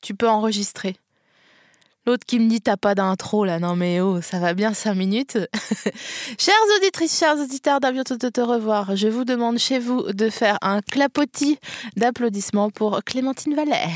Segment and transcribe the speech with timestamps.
[0.00, 0.96] Tu peux enregistrer.
[2.06, 4.94] L'autre qui me dit t'as pas d'intro là, non mais oh, ça va bien 5
[4.94, 5.38] minutes.
[6.38, 8.94] chères auditrices, chers auditeurs, d'un bientôt de te revoir.
[8.94, 11.58] Je vous demande chez vous de faire un clapotis
[11.96, 13.88] d'applaudissements pour Clémentine Vallet.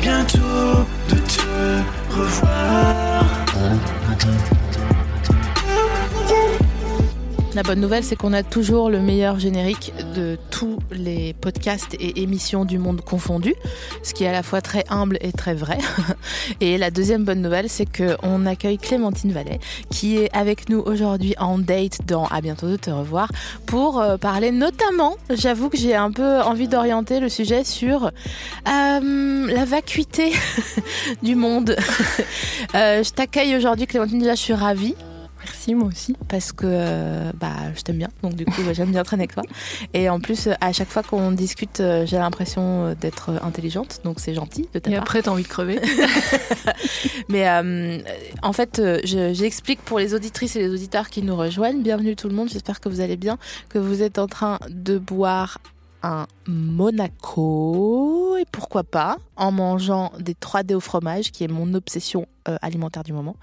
[0.00, 3.07] bientôt de te revoir.
[7.58, 12.22] La bonne nouvelle, c'est qu'on a toujours le meilleur générique de tous les podcasts et
[12.22, 13.56] émissions du monde confondus,
[14.04, 15.78] ce qui est à la fois très humble et très vrai.
[16.60, 19.58] Et la deuxième bonne nouvelle, c'est qu'on accueille Clémentine Vallet,
[19.90, 23.28] qui est avec nous aujourd'hui en date dans À bientôt de te revoir,
[23.66, 29.46] pour euh, parler notamment, j'avoue que j'ai un peu envie d'orienter le sujet sur euh,
[29.48, 30.32] la vacuité
[31.24, 31.74] du monde.
[32.74, 34.94] Euh, je t'accueille aujourd'hui, Clémentine, déjà je suis ravie
[35.44, 36.16] Merci, moi aussi.
[36.28, 39.34] parce que euh, bah, je t'aime bien, donc du coup bah, j'aime bien traîner avec
[39.34, 39.42] toi.
[39.94, 44.20] Et en plus, euh, à chaque fois qu'on discute, euh, j'ai l'impression d'être intelligente, donc
[44.20, 45.02] c'est gentil de ta Et part.
[45.02, 45.80] après, t'as envie de crever.
[47.28, 47.98] Mais euh,
[48.42, 51.82] en fait, je- j'explique pour les auditrices et les auditeurs qui nous rejoignent.
[51.82, 54.98] Bienvenue tout le monde, j'espère que vous allez bien, que vous êtes en train de
[54.98, 55.58] boire
[56.02, 62.26] un Monaco, et pourquoi pas, en mangeant des 3D au fromage, qui est mon obsession
[62.48, 63.36] euh, alimentaire du moment.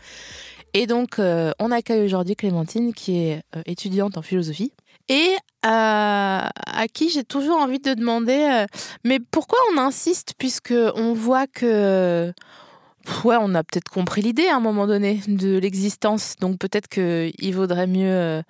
[0.76, 4.73] Et donc, euh, on accueille aujourd'hui Clémentine, qui est euh, étudiante en philosophie,
[5.08, 5.30] et
[5.66, 8.66] euh, à qui j'ai toujours envie de demander,
[9.06, 12.34] mais pourquoi on insiste, puisque on voit que
[13.24, 16.36] Ouais, on a peut-être compris l'idée à un moment donné de l'existence.
[16.41, 18.42] Donc peut-être qu'il vaudrait mieux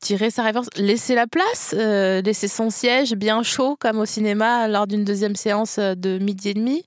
[0.00, 4.86] tirer sa référence, laisser la place, laisser son siège bien chaud comme au cinéma lors
[4.86, 6.86] d'une deuxième séance de midi et demi.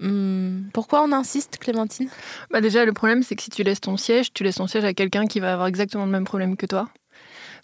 [0.00, 2.08] Hum, pourquoi on insiste, Clémentine?
[2.50, 4.84] Bah déjà, le problème, c'est que si tu laisses ton siège, tu laisses ton siège
[4.84, 6.88] à quelqu'un qui va avoir exactement le même problème que toi.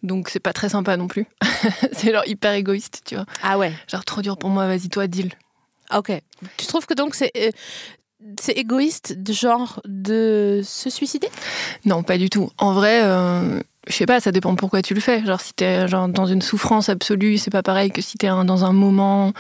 [0.03, 1.27] Donc c'est pas très sympa non plus.
[1.93, 3.25] c'est genre hyper égoïste, tu vois.
[3.43, 5.33] Ah ouais, Genre trop dur pour moi, vas-y toi, deal.
[5.95, 6.13] ok.
[6.57, 7.51] Tu trouves que donc c'est euh,
[8.41, 11.29] c'est égoïste de genre de se suicider?
[11.85, 12.51] Non, pas du tout.
[12.59, 15.25] En vrai, euh, je sais pas, ça dépend pourquoi tu le fais.
[15.25, 18.45] Genre si t'es genre dans une souffrance absolue, c'est pas pareil que si t'es un-
[18.45, 19.33] dans un moment.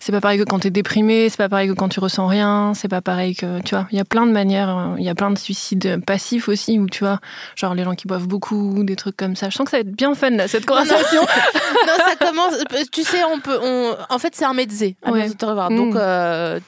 [0.00, 2.72] C'est pas pareil que quand t'es déprimé, c'est pas pareil que quand tu ressens rien,
[2.74, 3.86] c'est pas pareil que tu vois.
[3.92, 4.68] Il y a plein de manières.
[4.76, 7.20] euh, Il y a plein de suicides passifs aussi où tu vois,
[7.54, 9.50] genre les gens qui boivent beaucoup, des trucs comme ça.
[9.50, 11.20] Je sens que ça va être bien fun là cette conversation.
[11.86, 12.54] non, ça commence.
[12.90, 13.58] Tu sais, on peut.
[13.62, 14.54] On, en fait, c'est un
[15.02, 15.28] à Ouais.
[15.46, 15.70] revoir.
[15.70, 15.76] Mm.
[15.76, 16.58] Donc, euh,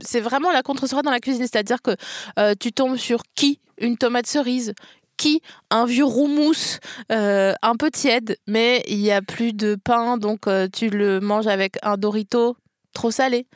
[0.00, 1.42] c'est vraiment la contre-soirée dans la cuisine.
[1.42, 1.90] C'est-à-dire que
[2.38, 3.58] euh, tu tombes sur qui?
[3.78, 4.72] Une tomate cerise.
[5.16, 6.80] Qui Un vieux roumousse
[7.12, 11.20] euh, un peu tiède, mais il y a plus de pain, donc euh, tu le
[11.20, 12.56] manges avec un Dorito
[12.92, 13.46] trop salé.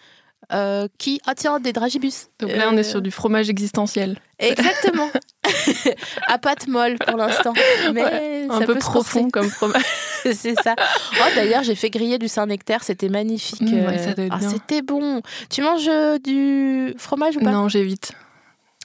[0.50, 2.28] Euh, qui Ah tiens, des dragibus.
[2.38, 4.18] Donc là, on est sur du fromage existentiel.
[4.38, 5.10] Exactement.
[6.26, 7.52] à pâte molle pour l'instant.
[7.92, 9.82] Mais Ouais, ça un peu peut profond comme fromage.
[10.22, 10.74] c'est ça.
[10.78, 13.60] Oh, d'ailleurs, j'ai fait griller du Saint-Nectaire, c'était magnifique.
[13.60, 15.20] Mm, ouais, ça doit être ah, c'était bon.
[15.50, 15.90] Tu manges
[16.24, 17.50] du fromage ou pas?
[17.50, 18.12] Non, j'évite.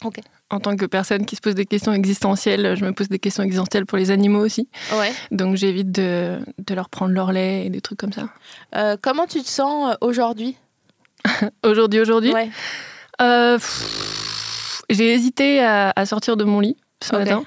[0.03, 0.19] Ok.
[0.53, 3.41] En tant que personne qui se pose des questions existentielles, je me pose des questions
[3.43, 4.69] existentielles pour les animaux aussi.
[4.95, 5.11] Ouais.
[5.31, 8.29] Donc j'évite de, de leur prendre leur lait et des trucs comme ça.
[8.75, 10.55] Euh, comment tu te sens euh, aujourd'hui?
[11.63, 12.49] Aujourd'hui, aujourd'hui, Ouais.
[13.21, 13.57] euh,
[14.89, 17.43] j'ai hésité à, à sortir de mon lit ce matin.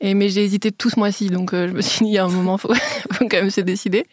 [0.00, 2.18] Et, mais j'ai hésité tout ce mois-ci, donc euh, je me suis dit, il y
[2.18, 2.72] a un moment, il faut,
[3.12, 4.06] faut quand même se décider.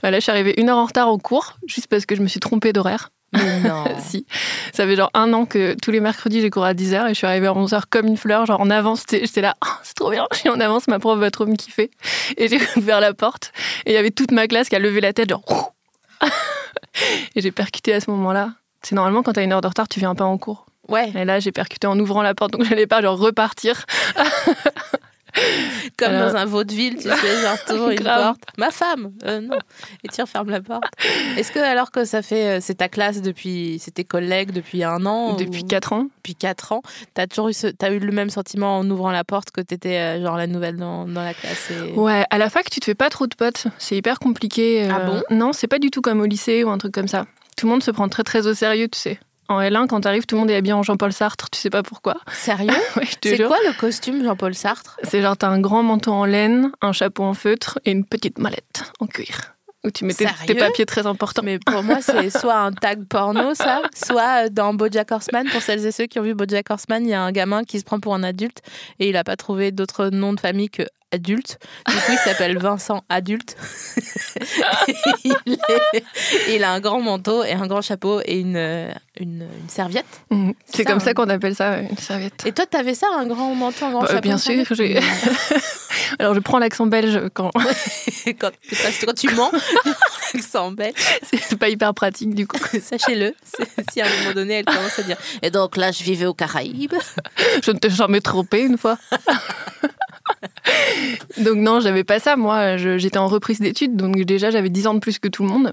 [0.00, 2.26] Voilà, je suis arrivée une heure en retard au cours, juste parce que je me
[2.28, 3.10] suis trompée d'horaire.
[3.36, 3.84] Mais non.
[4.00, 4.26] si.
[4.72, 7.14] Ça fait genre un an que tous les mercredis, j'ai cours à 10h et je
[7.14, 9.04] suis arrivée à 11h comme une fleur, genre en avance.
[9.10, 11.54] J'étais là, Oh, c'est trop bien, je suis en avance, ma prof va trop me
[11.56, 11.90] kiffer.
[12.36, 13.52] Et j'ai ouvert la porte
[13.84, 15.74] et il y avait toute ma classe qui a levé la tête, genre.
[17.34, 18.52] Et j'ai percuté à ce moment-là.
[18.82, 20.66] C'est normalement quand t'as une heure de retard, tu viens pas en cours.
[20.88, 23.84] Ouais, Et là, j'ai percuté en ouvrant la porte, donc j'allais pas genre repartir.
[25.98, 28.40] comme dans un vaudeville, tu sais, genre t'ouvres une porte.
[28.58, 29.56] Ma femme euh, Non.
[30.04, 30.84] Et tu refermes la porte.
[31.36, 32.56] Est-ce que, alors que ça fait.
[32.56, 33.78] euh, C'est ta classe depuis.
[33.80, 36.04] C'est tes collègues depuis un an Depuis ou- 4 ans.
[36.18, 36.82] depuis 4 ans,
[37.14, 40.22] t'as toujours eu, ce- eu le même sentiment en ouvrant la porte que t'étais euh,
[40.22, 41.92] genre la nouvelle dans, dans la classe et...
[41.92, 43.66] Ouais, à la fac, tu te fais pas trop de potes.
[43.78, 44.84] C'est hyper compliqué.
[44.84, 45.22] euh, Ah bon?
[45.30, 47.26] Non, c'est pas du tout comme au lycée ou un truc comme ça.
[47.56, 49.18] Tout le monde se prend très très au sérieux, tu sais.
[49.48, 51.82] En L1, quand t'arrives, tout le monde est habillé en Jean-Paul Sartre, tu sais pas
[51.82, 52.16] pourquoi.
[52.32, 56.24] Sérieux Ouais, C'est quoi le costume Jean-Paul Sartre C'est genre, t'as un grand manteau en
[56.24, 59.54] laine, un chapeau en feutre et une petite mallette en cuir.
[59.84, 61.42] Où tu mettais tes papiers très importants.
[61.44, 65.48] Mais pour moi, c'est soit un tag porno, ça, soit euh, dans BoJack Horseman.
[65.48, 67.78] Pour celles et ceux qui ont vu BoJack Horseman, il y a un gamin qui
[67.78, 68.62] se prend pour un adulte
[68.98, 70.82] et il n'a pas trouvé d'autre nom de famille que
[71.12, 71.58] adulte.
[71.88, 73.56] Du coup, il s'appelle Vincent Adulte.
[75.24, 75.52] il,
[75.94, 76.04] est-
[76.48, 80.04] il a un grand manteau et un grand chapeau et une, euh, une, une serviette.
[80.30, 80.52] Mhm.
[80.66, 81.14] C'est comme ça hein.
[81.14, 82.44] qu'on appelle ça, une serviette.
[82.46, 85.00] Et toi, t'avais ça, un grand manteau, un grand Bah, chapeau bien sûr, j'ai-
[86.18, 87.50] Alors, je prends l'accent belge quand
[88.38, 88.50] quand,
[89.04, 89.50] quand tu mens,
[90.40, 90.94] sans bête.
[91.22, 92.58] c'est pas hyper pratique du coup.
[92.80, 93.34] Sachez-le,
[93.92, 96.34] si à un moment donné elle commence à dire Et donc là, je vivais aux
[96.34, 96.94] Caraïbes?
[97.64, 98.98] Je ne t'ai jamais trompé une fois.
[101.38, 102.36] donc non, j'avais pas ça.
[102.36, 105.48] Moi, j'étais en reprise d'études, donc déjà j'avais 10 ans de plus que tout le
[105.48, 105.72] monde.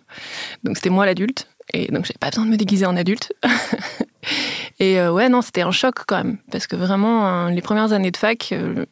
[0.64, 1.48] Donc c'était moi l'adulte.
[1.74, 3.34] Et donc j'avais pas besoin de me déguiser en adulte.
[4.80, 6.38] et euh, ouais, non, c'était un choc quand même.
[6.52, 8.86] Parce que vraiment, hein, les premières années de fac, euh,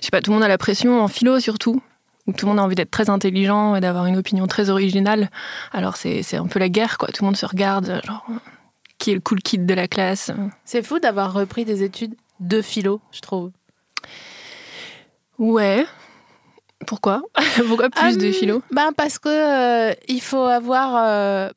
[0.00, 1.82] je sais pas, tout le monde a la pression, en philo surtout.
[2.26, 5.30] Où tout le monde a envie d'être très intelligent et d'avoir une opinion très originale.
[5.72, 7.08] Alors c'est un peu la guerre, quoi.
[7.08, 8.26] Tout le monde se regarde, genre,
[8.98, 10.30] qui est le cool kid de la classe?
[10.64, 13.50] C'est fou d'avoir repris des études de philo, je trouve.
[15.40, 15.86] Ouais.
[16.86, 17.22] Pourquoi?
[17.66, 18.62] Pourquoi plus de Hum, philo?
[18.70, 21.50] Ben parce que euh, il faut avoir euh,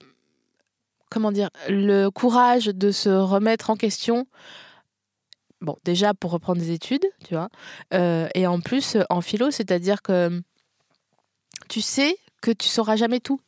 [1.10, 4.26] comment dire le courage de se remettre en question.
[5.62, 7.50] Bon, déjà pour reprendre des études, tu vois,
[7.94, 10.42] Euh, et en plus en philo, c'est-à-dire que
[11.70, 13.40] tu sais que tu sauras jamais tout.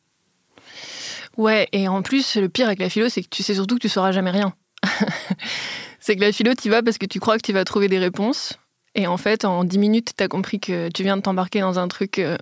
[1.37, 3.81] Ouais, et en plus, le pire avec la philo, c'est que tu sais surtout que
[3.81, 4.53] tu sauras jamais rien.
[5.99, 7.99] c'est que la philo, tu vas parce que tu crois que tu vas trouver des
[7.99, 8.53] réponses.
[8.95, 11.77] Et en fait, en 10 minutes, tu as compris que tu viens de t'embarquer dans
[11.79, 12.37] un truc euh,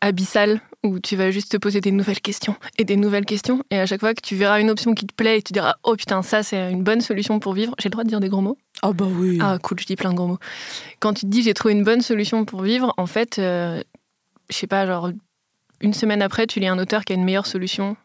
[0.00, 3.62] abyssal où tu vas juste te poser des nouvelles questions et des nouvelles questions.
[3.70, 5.74] Et à chaque fois que tu verras une option qui te plaît et tu diras
[5.82, 7.74] Oh putain, ça c'est une bonne solution pour vivre.
[7.80, 9.38] J'ai le droit de dire des gros mots Oh bah oui.
[9.40, 10.38] Ah cool, je dis plein de gros mots.
[11.00, 13.82] Quand tu te dis j'ai trouvé une bonne solution pour vivre, en fait, euh,
[14.50, 15.10] je sais pas, genre
[15.80, 17.96] une semaine après, tu lis un auteur qui a une meilleure solution.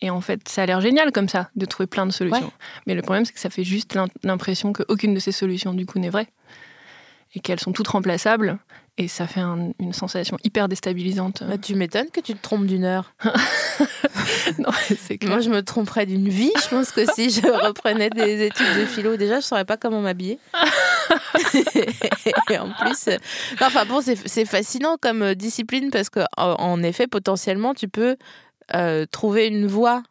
[0.00, 2.46] Et en fait, ça a l'air génial comme ça, de trouver plein de solutions.
[2.46, 2.52] Ouais.
[2.86, 5.86] Mais le problème, c'est que ça fait juste l'im- l'impression qu'aucune de ces solutions, du
[5.86, 6.28] coup, n'est vraie.
[7.34, 8.58] Et qu'elles sont toutes remplaçables.
[8.96, 11.44] Et ça fait un- une sensation hyper déstabilisante.
[11.46, 13.12] Bah, tu m'étonnes que tu te trompes d'une heure.
[14.58, 15.30] non, c'est clair.
[15.32, 16.50] Moi, je me tromperais d'une vie.
[16.60, 20.00] Je pense que si je reprenais des études de philo, déjà, je saurais pas comment
[20.00, 20.38] m'habiller.
[22.50, 23.16] Et en plus, euh,
[23.60, 28.16] non, enfin bon, c'est fascinant comme euh, discipline parce que en effet, potentiellement, tu peux
[28.74, 30.02] euh, trouver une voie.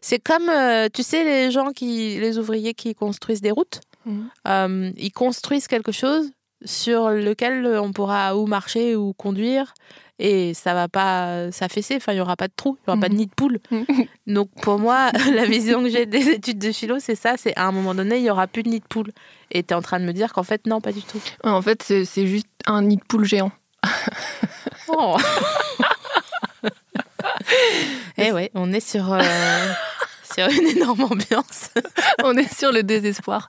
[0.00, 3.80] C'est comme, euh, tu sais, les gens qui, les ouvriers qui construisent des routes.
[4.06, 4.92] Mhm.
[4.96, 6.30] Ils construisent quelque chose
[6.64, 9.74] sur lequel on pourra ou marcher ou conduire
[10.20, 11.96] et ça va pas s'affaisser.
[11.96, 13.18] Enfin, il y aura pas de trou, il y aura pas de Mhm.
[13.18, 13.58] nid de poule.
[14.26, 17.34] Donc pour moi, la vision que j'ai des études de philo, c'est ça.
[17.36, 19.10] C'est à un moment donné, il y aura plus de nid de poule.
[19.50, 21.20] Et tu es en train de me dire qu'en fait, non, pas du tout.
[21.42, 23.50] En fait, c'est c'est juste un nid de poule géant.
[24.88, 25.16] Oh.
[28.18, 29.20] Eh ouais, on est sur, euh,
[30.34, 31.70] sur une énorme ambiance.
[32.24, 33.48] On est sur le désespoir.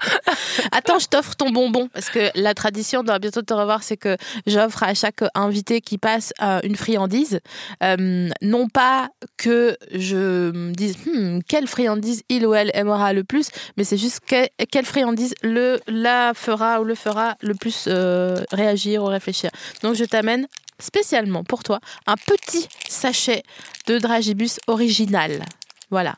[0.72, 4.18] Attends, je t'offre ton bonbon parce que la tradition doit bientôt te revoir, c'est que
[4.48, 7.40] j'offre à chaque invité qui passe euh, une friandise.
[7.84, 13.24] Euh, non pas que je me dise Hmm, quelle friandise il ou elle aimera le
[13.24, 17.86] plus, mais c'est juste que- quelle friandise le la fera ou le fera le plus
[17.88, 19.50] euh, réagir ou réfléchir.
[19.84, 20.48] Donc je t'amène
[20.80, 23.44] spécialement pour toi un petit sachet
[23.88, 25.44] de dragibus original.
[25.92, 26.16] Voilà,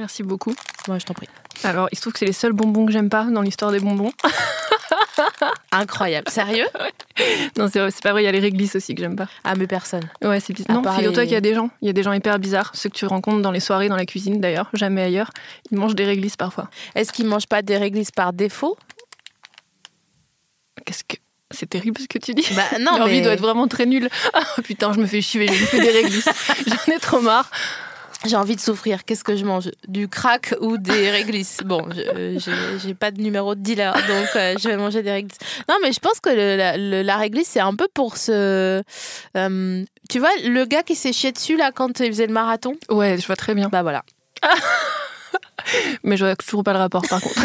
[0.00, 0.54] Merci beaucoup.
[0.88, 1.28] moi je t'en prie.
[1.62, 3.80] Alors, il se trouve que c'est les seuls bonbons que j'aime pas dans l'histoire des
[3.80, 4.12] bonbons.
[5.72, 6.64] Incroyable, sérieux?
[7.58, 9.28] Non, c'est pas vrai, il y a les réglisses aussi que j'aime pas.
[9.44, 10.08] Ah mais personne.
[10.22, 10.80] Ouais, c'est bizarre.
[10.80, 11.68] Non, figure-toi les- qu'il y a des gens.
[11.82, 12.70] Il y a des gens hyper bizarres.
[12.74, 15.30] Ceux que tu rencontres dans les soirées, dans la cuisine d'ailleurs, jamais ailleurs.
[15.70, 16.70] Ils mangent des réglisses parfois.
[16.94, 18.78] Est-ce qu'ils mangent pas des réglisses par défaut?
[20.86, 21.16] Qu'est-ce que.
[21.52, 22.46] C'est terrible ce que tu dis.
[22.54, 24.08] Bah non, Leur vie mais doit être vraiment très nulle.
[24.32, 26.28] Ah putain, je me fais chier, je me fais des réglisses.
[26.66, 27.50] J'en ai trop marre.
[28.26, 29.04] J'ai envie de souffrir.
[29.04, 29.70] Qu'est-ce que je mange?
[29.88, 34.54] Du crack ou des réglisses Bon, je- j'ai- pas de numéro de dealer, donc euh,
[34.62, 35.38] je vais manger des réglisses.
[35.68, 38.82] Non, mais je pense que le- la, le- la réglisse, c'est un peu pour ce...
[39.36, 42.74] euh, tu vois, le gars qui s'est chié dessus, là, quand il faisait le marathon?
[42.90, 43.68] Ouais, je vois très bien.
[43.68, 44.02] Bah voilà.
[46.02, 47.40] Mais je vois toujours pas le rapport par contre.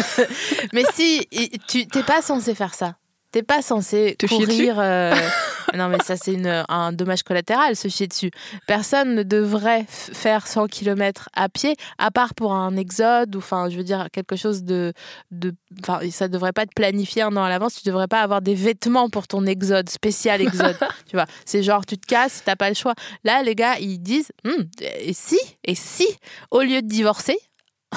[0.72, 1.28] Mais si,
[1.68, 2.96] tu t'es pas censé faire ça.
[3.32, 4.76] T'es pas censé Te courir.
[4.78, 5.14] euh,
[5.74, 8.30] non, mais ça, c'est une- un dommage collatéral, se chier dessus.
[8.66, 13.68] Personne ne devrait faire 100 km à pied, à part pour un exode, ou enfin,
[13.68, 14.92] je veux dire, quelque chose de.
[15.32, 17.74] de enfin, ça devrait pas être planifié un an à l'avance.
[17.74, 20.76] Tu devrais pas avoir des vêtements pour ton exode, spécial exode.
[21.08, 22.94] tu vois, c'est genre, tu te casses, t'as pas le choix.
[23.24, 26.06] Là, les gars, ils disent, Hum, et si, et si,
[26.50, 27.36] au lieu de divorcer,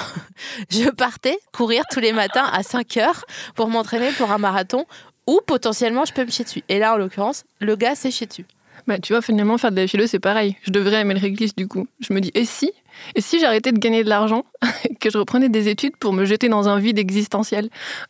[0.70, 4.86] je partais courir tous les matins à 5 heures pour m'entraîner pour un marathon
[5.30, 6.62] ou potentiellement je peux me chier dessus.
[6.68, 8.44] Et là, en l'occurrence, le gars s'est chié dessus.
[8.86, 10.56] Bah, tu vois, finalement, faire de la philo, c'est pareil.
[10.62, 11.86] Je devrais aimer le réglisse, du coup.
[12.00, 12.72] Je me dis, et si?
[13.14, 14.44] Et si j'arrêtais de gagner de l'argent,
[15.00, 17.68] que je reprenais des études pour me jeter dans un vide existentiel?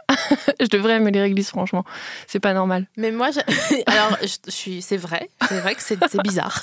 [0.61, 1.85] Je devrais aimer les réglisses, franchement.
[2.29, 2.87] C'est pas normal.
[2.97, 3.41] Mais moi, je-
[3.87, 6.63] alors, je, suis, c'est vrai, c'est vrai que c'est c'est bizarre.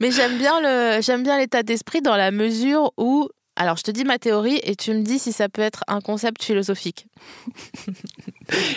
[0.00, 3.90] Mais j'aime bien le, j'aime bien l'état d'esprit dans la mesure où, alors, je te
[3.90, 7.06] dis ma théorie et tu me dis si ça peut être un concept philosophique.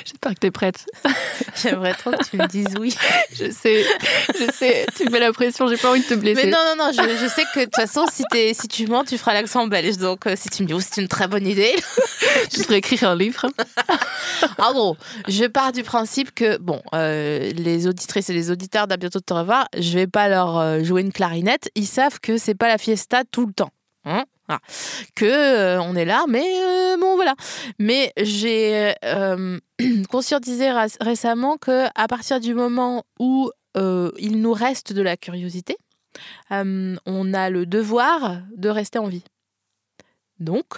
[0.06, 0.86] J'espère que t'es prête.
[1.64, 2.94] J'aimerais trop que tu me dises oui.
[3.34, 3.86] Je sais,
[4.38, 4.86] je sais.
[4.96, 6.46] Tu me mets la pression, j'ai pas envie de te blesser.
[6.46, 9.04] Mais non, non, non, je, je sais que de toute façon, si, si tu mens,
[9.04, 9.98] tu feras l'accent belge.
[9.98, 11.74] Donc, euh, si tu me dis, oh, c'est une très bonne idée.
[12.54, 13.46] Je devrais écrire un livre.
[14.58, 18.98] En gros, je pars du principe que, bon, euh, les auditrices et les auditeurs d'À
[18.98, 21.70] bientôt de te revoir, je vais pas leur euh, jouer une clarinette.
[21.76, 23.72] Ils savent que c'est pas la fiesta tout le temps.
[24.48, 24.62] Voilà.
[25.16, 27.36] que euh, on est là, mais euh, bon voilà.
[27.80, 29.60] Mais j'ai euh,
[30.10, 30.72] conscientisé
[31.02, 35.76] récemment que à partir du moment où il nous reste de la curiosité,
[36.50, 39.26] on a le devoir de rester en vie.
[40.40, 40.78] Donc,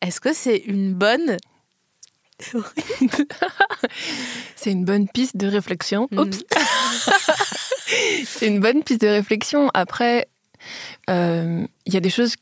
[0.00, 1.36] est-ce que c'est une bonne
[4.56, 6.08] C'est une bonne piste de réflexion.
[6.10, 6.18] Mm.
[6.18, 6.44] Oups.
[8.24, 9.70] C'est une bonne piste de réflexion.
[9.74, 10.28] Après,
[11.08, 12.36] euh, il y a des choses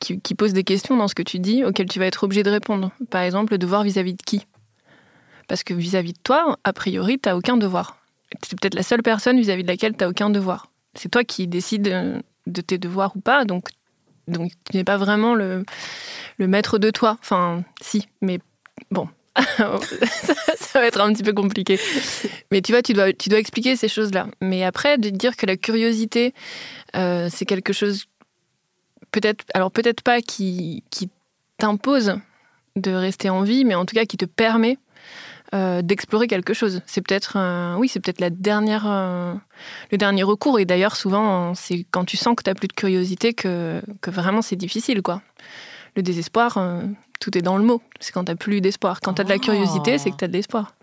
[0.00, 2.42] qui, qui posent des questions dans ce que tu dis auxquelles tu vas être obligé
[2.42, 2.90] de répondre.
[3.10, 4.46] Par exemple, le devoir vis-à-vis de qui?
[5.46, 7.98] Parce que vis-à-vis de toi, a priori, tu n'as aucun devoir.
[8.42, 10.70] C'est peut-être la seule personne vis-à-vis de laquelle tu n'as aucun devoir.
[10.94, 13.68] C'est toi qui décides de tes devoirs ou pas, donc,
[14.28, 15.64] donc tu n'es pas vraiment le,
[16.38, 17.18] le maître de toi.
[17.20, 18.40] Enfin, si, mais
[18.90, 19.08] bon.
[19.36, 21.78] ça, ça va être un petit peu compliqué.
[22.50, 24.26] Mais tu vois, tu dois, tu dois expliquer ces choses-là.
[24.40, 26.34] Mais après, de dire que la curiosité,
[26.96, 28.06] euh, c'est quelque chose,
[29.10, 31.10] peut-être, alors peut-être pas qui, qui
[31.58, 32.14] t'impose
[32.76, 34.78] de rester en vie, mais en tout cas qui te permet
[35.52, 36.80] euh, d'explorer quelque chose.
[36.86, 39.34] C'est peut-être, euh, oui, c'est peut-être la dernière, euh,
[39.90, 40.60] le dernier recours.
[40.60, 44.10] Et d'ailleurs, souvent, c'est quand tu sens que tu n'as plus de curiosité que, que
[44.10, 45.22] vraiment c'est difficile, quoi.
[45.96, 46.56] Le désespoir,
[47.18, 47.82] tout est dans le mot.
[47.98, 49.00] C'est quand tu n'as plus d'espoir.
[49.00, 49.40] Quand tu as de la Oh.
[49.40, 50.74] curiosité, c'est que tu as de l'espoir.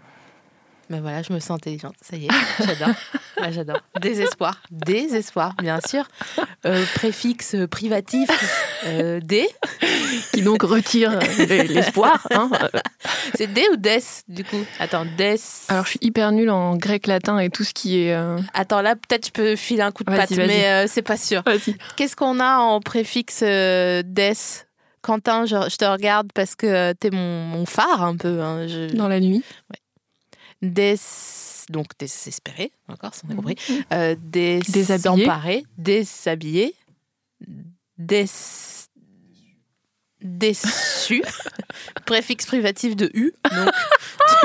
[0.89, 1.95] Mais voilà, je me sens intelligente.
[2.01, 2.29] Ça y est,
[2.65, 2.95] j'adore.
[3.39, 3.81] Ouais, j'adore.
[4.01, 4.59] Désespoir.
[4.71, 6.05] Désespoir, bien sûr.
[6.65, 8.27] Euh, préfixe privatif.
[8.87, 9.47] Euh, D.
[10.33, 12.25] Qui donc retire l'espoir.
[12.31, 12.49] hein.
[13.35, 14.65] C'est D ou des, du coup?
[14.79, 15.35] Attends, des.
[15.67, 18.15] Alors, je suis hyper nulle en grec, latin et tout ce qui est.
[18.15, 21.17] euh, Attends, là, peut-être je peux filer un coup de patte, mais euh, c'est pas
[21.17, 21.43] sûr.
[21.95, 24.33] Qu'est-ce qu'on a en préfixe des?
[25.03, 28.41] Quentin, je, je te regarde parce que t'es mon, mon phare un peu.
[28.41, 29.43] hein, je- Dans la nuit.
[30.61, 30.95] Des...
[31.69, 33.55] Donc désespéré, encore, ça on a compris.
[33.93, 34.59] Euh, des...
[34.59, 34.97] Déshabillé.
[34.97, 36.75] Désemparé, déshabillé,
[37.97, 38.25] des...
[40.21, 41.23] déçu,
[42.05, 43.33] préfixe privatif de U.
[43.43, 43.73] Donc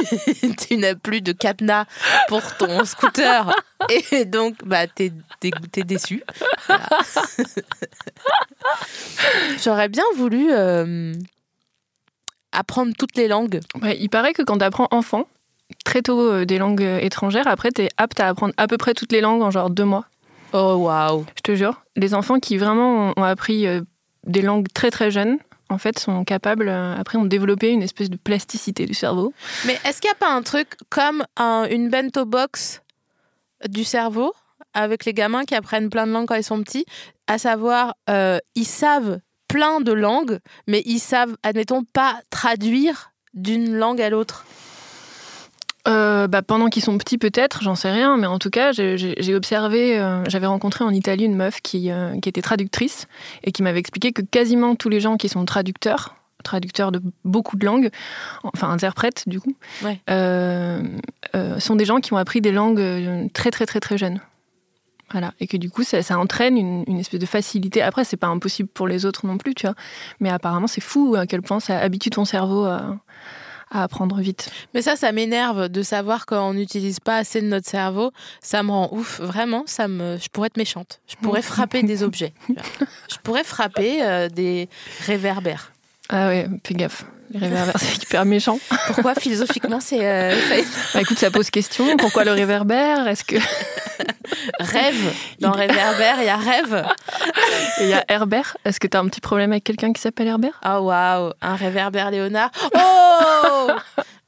[0.41, 1.87] tu, tu n'as plus de cadenas
[2.29, 3.55] pour ton scooter
[3.89, 6.23] et donc bah t'es dégoûté, t'es déçu.
[6.67, 6.89] Voilà.
[9.63, 11.15] J'aurais bien voulu euh,
[12.53, 13.61] apprendre toutes les langues.
[13.81, 15.27] Ouais, il paraît que quand tu apprends enfant,
[15.85, 18.77] très tôt euh, des langues euh, étrangères, après, tu es apte à apprendre à peu
[18.79, 20.05] près toutes les langues en genre deux mois.
[20.53, 21.83] Oh waouh Je te jure.
[21.97, 23.81] Les enfants qui vraiment ont, appris euh,
[24.27, 25.39] des langues très très jeunes,
[25.71, 29.33] en fait, sont capables, après, ont développé une espèce de plasticité du cerveau.
[29.67, 32.83] Mais est-ce qu'il n'y a pas un truc comme un- une bento box
[33.69, 34.35] du cerveau
[34.75, 36.85] avec les gamins qui apprennent plein de langues quand ils sont petits,
[37.27, 43.75] à savoir, euh, ils savent plein de langues, mais ils savent, admettons, pas traduire d'une
[43.75, 44.45] langue à l'autre.
[46.23, 49.35] Euh, bah, pendant qu'ils sont petits, peut-être, j'en sais rien, mais en tout cas, j'ai-
[49.35, 53.07] observé, euh, j'avais rencontré en Italie une meuf qui, euh, qui était traductrice
[53.45, 57.57] et qui m'avait expliqué que quasiment tous les gens qui sont traducteurs, traducteurs de beaucoup
[57.57, 57.91] de langues,
[58.43, 59.99] enfin interprètes du coup, Ouais.
[61.61, 64.21] sont des gens qui ont appris des langues très très très très jeunes.
[65.13, 67.83] Voilà, et que du coup, ça, ça entraîne une, une espèce de facilité.
[67.83, 69.75] Après, c'est pas impossible pour les autres non plus, tu vois.
[70.21, 72.97] Mais apparemment, c'est fou à quel point ça habitue ton cerveau à,
[73.73, 74.51] à apprendre vite.
[74.75, 78.13] Mais ça, ça m'énerve de savoir qu'on n'utilise pas assez de notre cerveau.
[78.41, 79.65] Ça me rend ouf, vraiment.
[79.67, 81.01] Ça me, je pourrais être méchante.
[81.09, 82.35] Je pourrais frapper des objets.
[83.11, 84.69] Je pourrais frapper euh, des
[85.07, 85.73] réverbères.
[86.09, 87.05] Ah ouais, fais gaffe.
[87.33, 88.59] Les réverbères, c'est hyper méchant.
[88.87, 90.37] Pourquoi philosophiquement c'est euh,
[90.93, 91.97] Bah, écoute, ça pose question.
[91.97, 93.09] Pourquoi le réverbère?
[93.09, 93.37] Est-ce que
[94.61, 95.13] rêve.
[95.41, 96.85] Dans réverbère il y a rêve.
[97.81, 98.57] Il y a Herbert.
[98.65, 100.61] Est-ce que t'as un petit problème avec quelqu'un qui s'appelle Herbert?
[100.65, 101.33] Oh waouh.
[101.41, 102.51] Un réverbère Léonard.
[102.75, 103.71] Oh!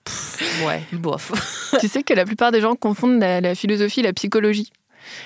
[0.05, 1.33] Pff, ouais bof.
[1.81, 4.71] Tu sais que la plupart des gens confondent la, la philosophie et la psychologie.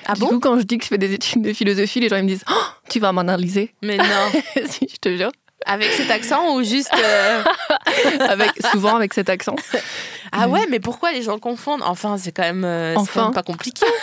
[0.07, 0.29] Ah du bon?
[0.29, 2.29] coup, quand je dis que je fais des études de philosophie, les gens ils me
[2.29, 3.75] disent oh, Tu vas m'analyser.
[3.83, 4.05] Mais non.
[4.67, 5.31] Si, je te jure.
[5.67, 6.93] Avec cet accent ou juste.
[6.97, 7.43] euh,
[8.29, 9.57] Avec, souvent avec cet accent?
[10.33, 11.83] Ah ouais, mais pourquoi les gens confondent?
[11.85, 12.65] Enfin, c'est quand même.
[12.65, 13.13] euh, c'est Enfin.
[13.21, 13.85] quand même pas compliqué.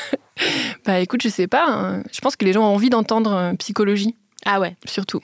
[0.85, 1.65] Bah écoute, je sais pas.
[1.67, 2.03] hein.
[2.12, 4.75] Je pense que les gens ont envie d'entendre euh, psychologie, Ah ouais.
[4.85, 5.21] surtout.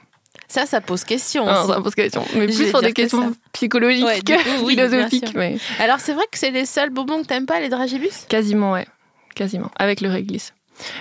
[0.47, 1.45] Ça, ça pose question.
[1.47, 2.23] Ah, ça pose question.
[2.33, 5.33] Mais Je plus pour des que questions psychologiques Ouais, que coup, oui, bien philosophiques.
[5.35, 8.25] mais Alors, c'est vrai que c'est les seuls bonbons que t'aimes pas, les dragibus?
[8.29, 8.88] Quasiment, ouais.
[9.35, 9.69] Quasiment.
[9.77, 10.53] Avec le réglisse.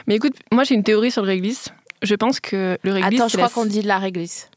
[0.08, 1.68] Mais écoute, moi j'ai une théorie sur le réglisse.
[2.02, 3.20] Je pense que le réglisse.
[3.20, 4.49] Attends, je crois la- qu'on dit la réglisse.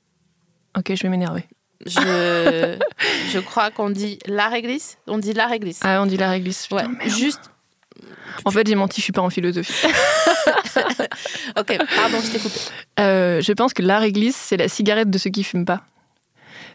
[0.77, 1.45] Ok, je vais m'énerver.
[1.85, 1.99] Je,
[3.31, 4.97] je crois qu'on dit la réglisse.
[5.07, 5.79] On dit la réglisse.
[5.83, 6.67] Ah, on dit la réglisse.
[6.71, 7.09] ouais, Putain, merde.
[7.11, 7.51] juste.
[8.45, 9.73] En fait, j'ai menti, je suis pas en philosophie.
[11.55, 12.59] Ok, pardon, je t'ai coupé.
[12.99, 15.83] Euh, je pense que la réglisse, c'est la cigarette de ceux qui fument pas.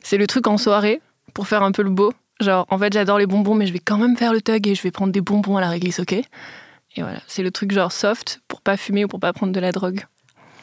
[0.03, 1.01] C'est le truc en soirée
[1.35, 2.13] pour faire un peu le beau.
[2.41, 4.75] Genre, en fait, j'adore les bonbons, mais je vais quand même faire le thug et
[4.75, 6.13] je vais prendre des bonbons à la réglisse, ok?
[6.13, 6.23] Et
[6.99, 9.73] voilà, c'est le truc genre soft pour pas fumer ou pour pas prendre de la
[9.73, 10.05] drogue.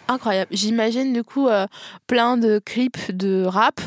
[0.08, 0.50] Incroyable.
[0.54, 1.68] J'imagine du coup euh,
[2.08, 3.82] plein de clips de rap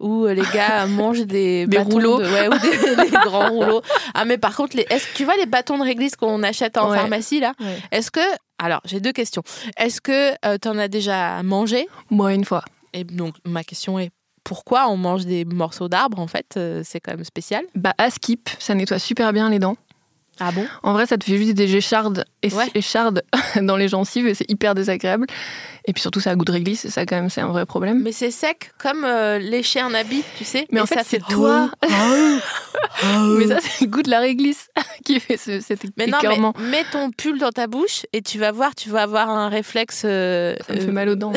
[0.00, 2.18] où euh, les gars mangent des, rouleaux.
[2.20, 3.82] de- ouais, ou des, des grands rouleaux.
[4.14, 6.76] Ah mais par contre, les, est-ce que tu vois les bâtons de réglisse qu'on achète
[6.78, 6.96] en Ouais.
[6.96, 7.52] pharmacie là?
[7.90, 8.20] Est-ce que
[8.58, 9.42] alors j'ai deux questions.
[9.76, 11.86] Est-ce que tu en as déjà mangé?
[12.10, 12.62] Moi, une fois.
[12.92, 14.10] Et donc ma question est
[14.44, 17.64] pourquoi on mange des morceaux d'arbre en fait euh, C'est quand même spécial.
[17.74, 19.76] Bah, à skip, ça nettoie super bien les dents.
[20.38, 20.66] Ah bon?
[20.82, 22.66] En vrai, ça te fait juste des échardes, et Ouais.
[22.74, 23.22] échardes
[23.62, 25.26] dans les gencives et c'est hyper désagréable.
[25.88, 27.64] Et puis surtout, ça a goût de réglisse, et ça, quand même, c'est un vrai
[27.64, 28.02] problème.
[28.02, 30.66] Mais c'est sec comme euh, lécher un habit, tu sais.
[30.72, 31.70] Mais Et en fait, ça c'est toi.
[33.38, 34.68] mais ça, c'est le goût de la réglisse
[35.04, 36.38] qui fait ce, cet Mais non, mais
[36.70, 40.02] mets ton pull dans ta bouche et tu vas voir, tu vas avoir un réflexe.
[40.04, 41.32] euh, Ça me euh, fait mal aux dents.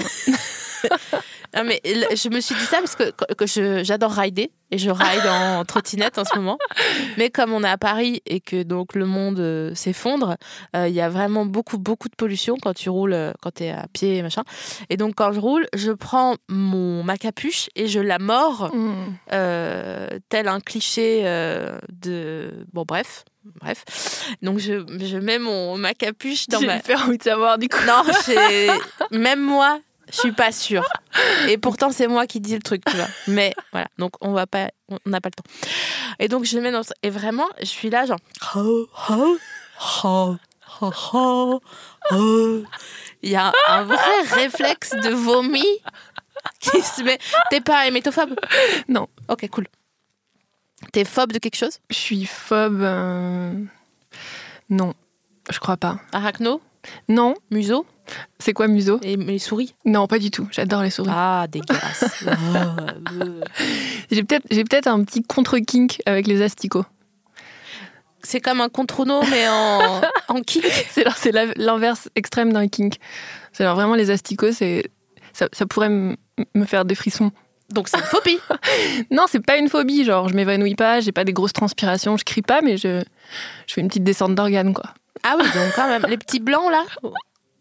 [1.55, 4.89] Non, mais je me suis dit ça parce que, que je- j'adore rider et je
[4.91, 6.57] ride en trottinette en ce moment.
[7.17, 10.35] Mais comme on est à Paris et que donc le monde euh, s'effondre,
[10.75, 13.63] euh, il y a vraiment beaucoup, beaucoup de pollution quand tu roules, euh, quand tu
[13.63, 14.43] es à pied et machin.
[14.91, 19.17] Et donc quand je roule, je prends mon, ma capuche et je la mords Mm.
[20.29, 21.23] tel un cliché
[21.89, 22.51] de.
[22.73, 23.23] Bon, bref.
[23.61, 24.35] Bref.
[24.41, 26.77] Donc je, je mets mon, ma capuche dans J'ai ma.
[26.77, 27.79] hyper envie de savoir du coup.
[27.87, 28.69] Non, j'ai-
[29.17, 29.79] même moi,
[30.11, 30.85] je suis pas sûre.
[31.47, 33.07] Et pourtant, c'est moi qui dis le truc, tu vois.
[33.27, 35.49] Mais voilà, donc on va pas, on n'a pas le temps.
[36.19, 38.19] Et donc je le mets dans et vraiment, je suis là genre.
[43.21, 45.65] Il y a un vrai réflexe de vomi
[46.59, 47.19] qui se met.
[47.49, 48.35] T'es pas hémétophobe?
[48.87, 49.07] Non.
[49.27, 49.67] Ok, cool.
[50.93, 51.79] T'es phobe de quelque chose?
[51.89, 52.81] Je suis phobe.
[52.81, 53.53] euh,
[54.69, 54.93] Non,
[55.49, 55.99] je crois pas.
[56.13, 56.61] Arachno?
[57.07, 57.85] Non, Museau
[58.39, 58.99] c'est quoi museau?
[59.03, 59.75] Et les souris?
[59.85, 60.47] Non, pas du tout.
[60.51, 61.11] J'adore les souris.
[61.13, 62.25] Ah, dégueulasse.
[64.11, 66.85] J'ai peut-être, j'ai peut-être un petit contre-kink avec les asticots.
[68.23, 70.65] C'est comme un controno, mais en, en kink.
[70.89, 72.95] C'est l'inverse extrême d'un kink.
[73.53, 74.89] C'est vraiment les asticots, c'est
[75.31, 76.15] ça, ça pourrait me
[76.65, 77.31] faire des frissons.
[77.71, 78.39] Donc c'est une phobie.
[79.11, 80.03] Non, c'est pas une phobie.
[80.03, 83.03] Genre, je m'évanouis pas, j'ai pas des grosses transpirations, je crie pas, mais je,
[83.67, 84.93] je fais une petite descente d'organes, quoi.
[85.23, 86.05] Ah oui, donc quand même.
[86.07, 86.85] Les petits blancs, là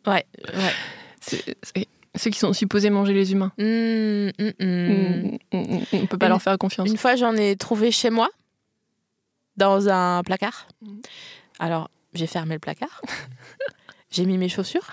[0.06, 0.72] Ouais, ouais.
[1.20, 3.52] C'est, c'est- ceux qui sont supposés manger les humains.
[3.58, 4.68] Hum, hum, hum.
[4.68, 6.88] Mm, mm, mm, on peut pas Une- leur faire confiance.
[6.88, 8.28] Une fois, j'en ai trouvé chez moi,
[9.56, 10.66] dans un placard.
[11.58, 13.02] Alors, j'ai fermé le placard.
[14.10, 14.86] j'ai mis mes chaussures.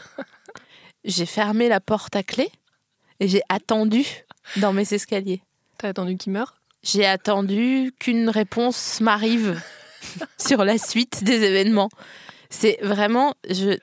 [1.03, 2.49] J'ai fermé la porte à clé.
[3.21, 4.05] Et j'ai attendu
[4.57, 5.41] dans mes escaliers.
[5.77, 9.59] T'as attendu qu'ils meurent J'ai attendu qu'une réponse m'arrive
[10.37, 11.89] sur la suite des événements.
[12.49, 13.77] C'est vraiment, je,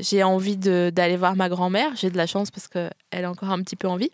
[0.00, 1.94] j'ai envie d'aller voir ma grand-mère.
[1.96, 4.10] J'ai de la chance parce qu'elle est encore un petit peu en vie.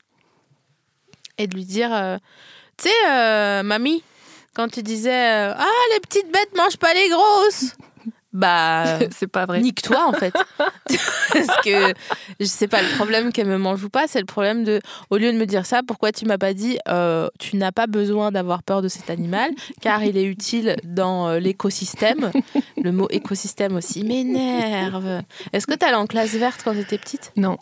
[1.39, 2.19] Et de lui dire, euh,
[2.77, 4.03] tu sais, euh, mamie,
[4.55, 7.77] quand tu disais, euh, ah, les petites bêtes mangent pas les grosses.
[8.33, 9.61] Bah, C'est pas vrai.
[9.61, 10.35] Nique-toi en fait.
[10.59, 11.95] Parce que
[12.41, 15.17] je sais pas le problème qu'elle me mange ou pas, c'est le problème de au
[15.17, 18.31] lieu de me dire ça, pourquoi tu m'as pas dit euh, tu n'as pas besoin
[18.31, 22.31] d'avoir peur de cet animal car il est utile dans euh, l'écosystème.
[22.83, 25.23] Le mot écosystème aussi m'énerve.
[25.53, 27.33] Est-ce que tu allais en classe verte quand tu étais petite?
[27.37, 27.57] Non.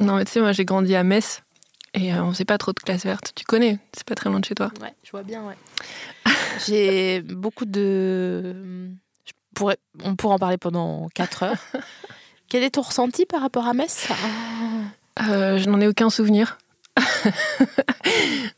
[0.00, 1.42] Non, mais tu sais, moi j'ai grandi à Metz
[1.94, 3.32] et euh, on faisait pas trop de classe verte.
[3.34, 4.70] Tu connais, c'est pas très loin de chez toi.
[4.80, 5.56] Ouais, je vois bien, ouais.
[6.66, 8.90] J'ai beaucoup de
[9.58, 9.78] je pourrais...
[10.04, 11.56] on pourrait en parler pendant 4 heures.
[12.48, 14.06] Quel est ton ressenti par rapport à Metz?
[15.28, 16.58] Euh, je n'en ai aucun souvenir.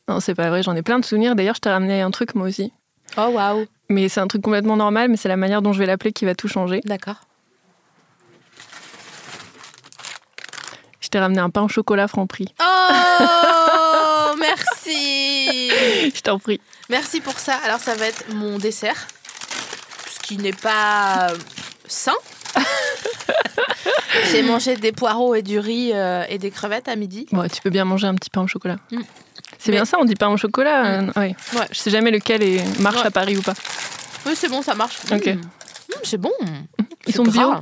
[0.09, 1.35] non, c'est pas vrai, j'en ai plein de souvenirs.
[1.35, 2.71] D'ailleurs, je t'ai ramené un truc moi aussi.
[3.17, 5.87] Oh waouh, Mais c'est un truc complètement normal, mais c'est la manière dont je vais
[5.87, 6.81] l'appeler qui va tout changer.
[6.85, 7.17] d'accord.
[11.01, 12.55] Je t'ai ramené un pain au chocolat franc prix.
[12.61, 15.71] Oh, merci.
[16.15, 16.61] Je t'en prie.
[16.89, 17.57] Merci pour ça.
[17.65, 19.09] Alors ça va être mon dessert,
[20.31, 21.33] qui n'est pas
[21.89, 22.13] sain.
[24.31, 27.27] J'ai mangé des poireaux et du riz euh, et des crevettes à midi.
[27.33, 28.77] Bon, tu peux bien manger un petit pain au chocolat.
[28.93, 29.01] Mm.
[29.59, 31.01] C'est Mais- bien ça, on dit pain au chocolat.
[31.01, 31.35] euh, ouais.
[31.55, 31.67] Ouais.
[31.73, 33.07] Je sais jamais lequel est, marche Ouais.
[33.07, 33.55] à Paris ou pas.
[34.25, 34.99] Oui, c'est bon, ça marche.
[35.11, 35.27] Ok.
[35.27, 35.31] Mm.
[35.33, 35.41] Mm,
[36.05, 36.31] c'est bon.
[36.41, 36.55] Ils
[37.07, 37.53] C'est sont bio.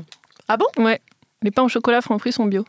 [0.46, 0.66] Ah bon?
[0.76, 1.00] Ouais.
[1.42, 2.66] Les pains au chocolat Franprix sont bio.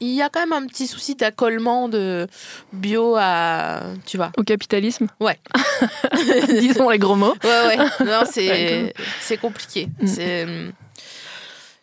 [0.00, 2.26] Il, y a quand même un petit souci d'accollement de
[2.72, 3.82] bio à.
[4.06, 5.06] Tu vois Au capitalisme.
[5.20, 5.38] Ouais.
[6.48, 7.34] Disons les gros mots.
[7.44, 7.76] Ouais, ouais.
[8.04, 9.88] Non, c'est c'est compliqué.
[10.00, 10.06] Mm.
[10.06, 10.46] C'est.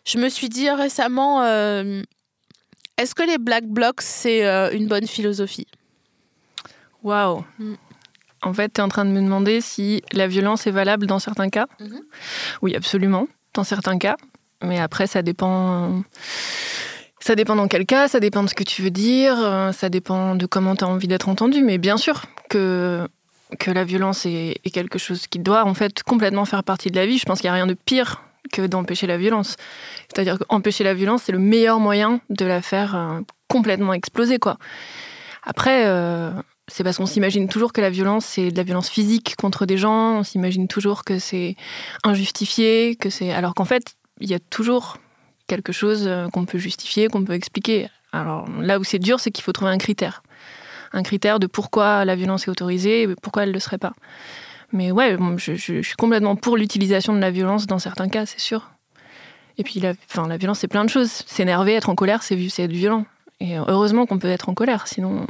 [0.04, 2.02] Je me suis dit récemment, euh,
[2.96, 5.66] est-ce que les black blocs c'est euh, une bonne philosophie?
[7.02, 7.44] Waouh.
[7.58, 7.74] Mm.
[8.42, 11.18] En fait, tu es en train de me demander si la violence est valable dans
[11.18, 11.66] certains cas.
[11.80, 12.00] Mhm.
[12.62, 14.16] Oui, absolument, dans certains cas.
[14.62, 16.02] Mais après, ça dépend.
[17.26, 19.88] Ça dépend dans quel cas, ça dépend de ce que tu veux dire, euh, ça
[19.88, 21.60] dépend de comment tu as envie d'être entendu.
[21.60, 23.08] Mais bien sûr que,
[23.58, 27.04] que la violence est, quelque chose qui doit en fait complètement faire partie de la
[27.04, 27.18] vie.
[27.18, 29.56] Je pense qu'il n'y a rien de pire que d'empêcher la violence.
[30.06, 34.38] C'est-à-dire qu'empêcher la violence, c'est le meilleur moyen de la faire euh, complètement exploser.
[34.38, 34.56] quoi.
[35.42, 36.30] Après, euh,
[36.68, 39.78] c'est parce qu'on s'imagine toujours que la violence, c'est de la violence physique contre des
[39.78, 41.56] gens, on s'imagine toujours que c'est
[42.04, 43.32] injustifié, que c'est...
[43.32, 44.98] Alors qu'en fait, il y a toujours
[45.46, 47.88] quelque chose euh, qu'on peut justifier, qu'on peut expliquer.
[48.12, 50.22] Alors là où c'est dur, c'est qu'il faut trouver un critère.
[50.92, 53.92] Un critère de pourquoi la violence est autorisée et pourquoi elle ne le serait pas.
[54.72, 58.26] Mais ouais, je, je- je suis complètement pour l'utilisation de la violence dans certains cas,
[58.26, 58.70] c'est sûr.
[59.58, 61.10] Et puis la, enfin, la violence, c'est plein de choses.
[61.10, 63.06] S'énerver, être en colère, c'est c'est être violent.
[63.40, 65.26] Et heureusement qu'on peut être en colère, sinon,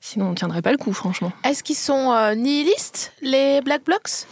[0.00, 1.32] sinon on ne tiendrait pas le coup, franchement.
[1.44, 4.26] Est-ce qu'ils sont euh, nihilistes, les black blocs?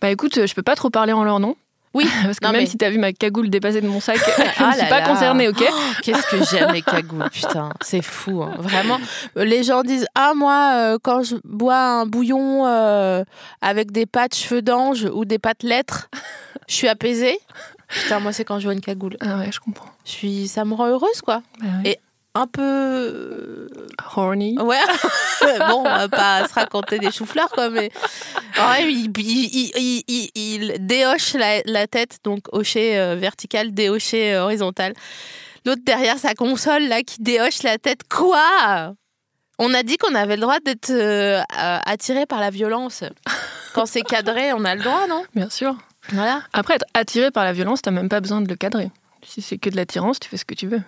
[0.00, 1.56] Bah écoute, je peux pas trop parler en leur nom.
[1.94, 4.16] Oui, Parce que non, même mais- si t'as vu ma cagoule dépasser de mon sac,
[4.38, 5.08] je Ah ne suis là pas là.
[5.08, 8.54] concernée, ok Oh, Qu'est-ce que j'aime les cagoules, putain, c'est fou, hein.
[8.58, 8.98] vraiment.
[9.36, 13.24] Les gens disent ah moi euh, quand je bois un bouillon euh,
[13.60, 16.08] avec des pâtes cheveux d'ange ou des pâtes lettres,
[16.68, 17.38] je suis apaisée?
[17.88, 19.90] Putain moi c'est quand je vois une cagoule, Ah ouais, je comprends.
[20.06, 21.42] je suis, ça me rend heureuse quoi.
[21.60, 21.90] Bah ouais.
[21.90, 21.98] Et
[22.34, 23.68] un peu
[24.16, 24.56] Horny.
[24.62, 27.90] Ouais, bon, on va pas se raconter des choux-fleurs, quoi, mais.
[28.58, 34.34] Ouais, il, il, il, il- il déhoche la, la tête, donc hocher euh, vertical, déhocher
[34.34, 34.94] euh, horizontal.
[35.66, 38.00] L'autre derrière sa console, là, qui déhoche la tête.
[38.08, 38.94] Quoi?
[39.58, 43.04] On a dit qu'on avait le droit d'être euh, euh, attiré par la violence.
[43.74, 45.24] Quand c'est cadré, on a le droit, non?
[45.34, 45.74] Bien sûr.
[46.10, 46.42] Voilà.
[46.52, 48.90] Après, être attiré par la violence, t'as même pas besoin de le cadrer.
[49.24, 50.82] Si c'est que de l'attirance, tu fais ce que tu veux.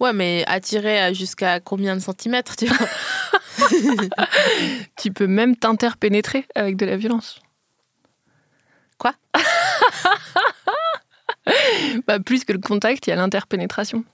[0.00, 2.88] Ouais, mais attiré à jusqu'à combien de centimètres, tu vois
[4.96, 7.40] Tu peux même t'interpénétrer avec de la violence.
[8.98, 9.14] Quoi?
[12.06, 14.04] Bah, Plus que le contact, il y a l'interpénétration.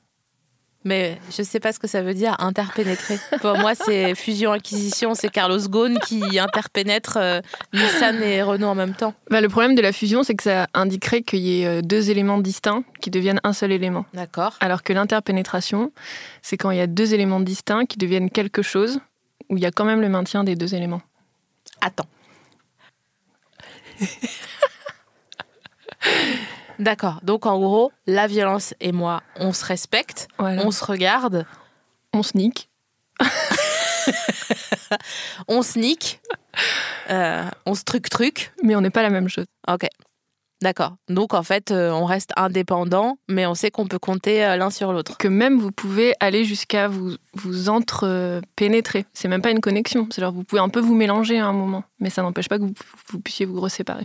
[0.86, 3.18] Mais je sais pas ce que ça veut dire interpénétrer.
[3.40, 5.14] Pour moi, c'est fusion-acquisition.
[5.14, 7.40] C'est Carlos Ghosn qui interpénètre euh,
[7.74, 9.12] Nissan et Renault en même temps.
[9.28, 12.10] Bah, le problème de la fusion, c'est que ça indiquerait qu'il y ait euh, deux
[12.10, 14.06] éléments distincts qui deviennent un seul élément.
[14.14, 14.54] D'accord.
[14.60, 15.90] Alors que l'interpénétration,
[16.40, 19.00] c'est quand il y a deux éléments distincts qui deviennent quelque chose
[19.50, 21.02] où il y a quand même le maintien des deux éléments.
[21.80, 22.06] Attends.
[26.78, 27.20] D'accord.
[27.22, 30.62] Donc en gros, la violence et moi, on se respecte, Voilà.
[30.64, 31.46] on se regarde,
[32.12, 32.68] On sneak.
[35.48, 36.20] on sneak,
[37.10, 38.52] euh, on se truc-truc.
[38.62, 39.46] mais on n'est pas la même chose.
[39.68, 39.86] Ok.
[40.62, 40.96] D'accord.
[41.10, 44.70] Donc en fait, euh, on reste indépendant, mais on sait qu'on peut compter euh, l'un
[44.70, 45.18] sur l'autre.
[45.18, 49.04] Que même vous pouvez aller jusqu'à vous, vous entre-pénétrer.
[49.12, 50.08] C'est même pas une connexion.
[50.10, 52.56] C'est genre vous pouvez un peu vous mélanger à un moment, mais ça n'empêche pas
[52.56, 52.72] que vous,
[53.08, 54.04] vous puissiez vous reséparer.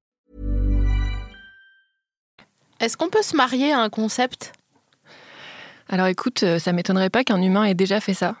[2.81, 4.53] Est-ce qu'on peut se marier à un concept?
[5.87, 8.35] Alors écoute, euh, ça m'étonnerait pas qu'un humain ait déjà fait ça.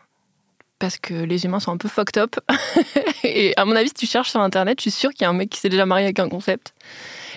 [0.79, 2.37] Parce que les humains sont un peu fucked up.
[3.23, 5.29] Et à mon avis, si tu cherches sur Internet, je suis sûre qu'il y a
[5.29, 6.73] un mec qui s'est déjà marié avec un concept.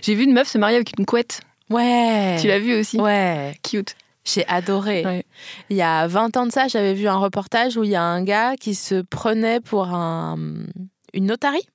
[0.01, 1.43] J'ai vu une meuf se marier avec une couette.
[1.69, 2.39] Ouais.
[2.41, 2.99] Tu l'as vu aussi?
[2.99, 3.55] Ouais.
[3.63, 3.97] Cute.
[4.25, 5.05] J'ai adoré.
[5.05, 5.27] Ouais.
[5.69, 8.03] Il y a 20 ans de ça, j'avais vu un reportage où il y a
[8.03, 10.39] un gars qui se prenait pour un,
[11.13, 11.69] une notarie.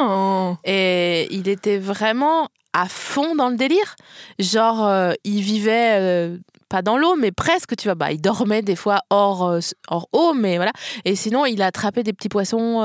[0.00, 0.56] Oh.
[0.64, 3.96] Et il était vraiment à fond dans le délire.
[4.38, 6.36] Genre, euh, il vivait euh,
[6.68, 7.94] pas dans l'eau, mais presque, tu vois.
[7.94, 10.72] Bah, il dormait des fois hors, euh, hors eau, mais voilà.
[11.06, 12.82] Et sinon, il a attrapé des petits poissons.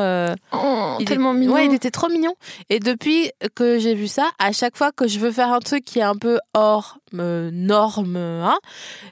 [0.53, 1.53] Oh, il tellement est- mignon.
[1.53, 2.33] Ouais, il était trop mignon.
[2.69, 5.83] Et depuis que j'ai vu ça, à chaque fois que je veux faire un truc
[5.83, 8.57] qui est un peu hors norme, hein,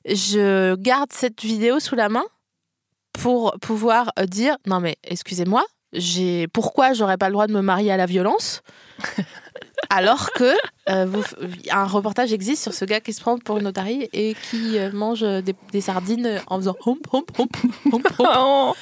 [0.05, 2.23] je garde cette vidéo sous la main
[3.13, 7.91] pour pouvoir dire non mais excusez-moi, j'ai pourquoi j'aurais pas le droit de me marier
[7.91, 8.61] à la violence?
[9.89, 10.53] Alors que
[10.89, 11.23] euh, vous-
[11.71, 14.91] un reportage existe sur ce gars qui se prend pour une otarie et qui euh,
[14.93, 17.47] mange des, des sardines en faisant hom hom hom
[17.91, 18.27] hom hom.
[18.37, 18.73] Oh,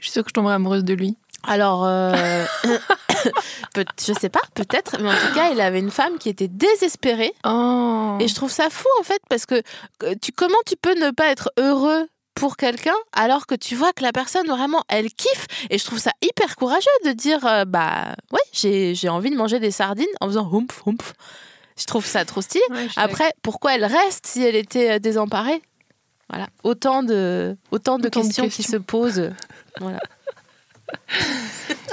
[0.00, 1.16] je suis sûre que je tomberai amoureuse de lui.
[1.44, 2.44] Alors, euh,
[3.76, 7.32] je sais pas, peut-être, mais en tout cas, il avait une femme qui était désespérée.
[7.46, 8.18] Oh.
[8.20, 9.62] Et je trouve ça fou, en fait, parce que
[10.02, 13.92] euh, tu, comment tu peux ne pas être heureux pour quelqu'un alors que tu vois
[13.92, 17.64] que la personne, vraiment, elle kiffe Et je trouve ça hyper courageux de dire, euh,
[17.64, 21.12] bah, ouais, j'ai j'ai envie de manger des sardines en faisant humph, humph.
[21.78, 22.62] Je trouve ça trop stylé.
[22.70, 25.62] Ouais, Après, pourquoi elle reste si elle était euh, désemparée?
[26.28, 28.78] Voilà, autant de, autant de Autant de questions qui questions.
[28.78, 29.30] se posent.
[29.80, 29.98] Voilà.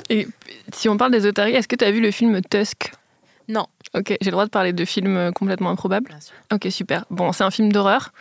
[0.10, 0.28] Et
[0.74, 2.92] si on parle des otaries, est-ce que tu as vu le film Tusk?
[3.48, 3.68] Non.
[3.94, 6.10] Ok, j'ai le droit de parler de films euh, complètement improbables.
[6.10, 6.36] Bien sûr.
[6.54, 7.06] Ok, super.
[7.10, 8.12] Bon, c'est un film d'horreur,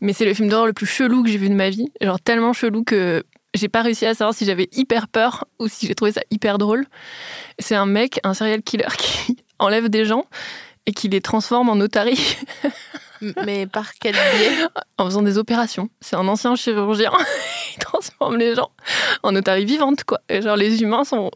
[0.00, 1.90] mais c'est le film d'horreur le plus chelou que j'ai vu de ma vie.
[2.00, 5.86] Genre tellement chelou que j'ai pas réussi à savoir si j'avais hyper peur ou si
[5.86, 6.86] j'ai trouvé ça hyper drôle.
[7.58, 10.24] C'est un mec, un serial killer qui enlève des gens
[10.86, 12.36] et qui les transforme en otaries
[13.44, 14.66] Mais par quel biais?
[14.98, 15.90] En faisant des opérations.
[16.00, 17.12] C'est un ancien chirurgien.
[17.76, 18.70] Il transforme les gens
[19.22, 20.20] en otaries vivantes, quoi.
[20.28, 21.30] Et genre, les humains sont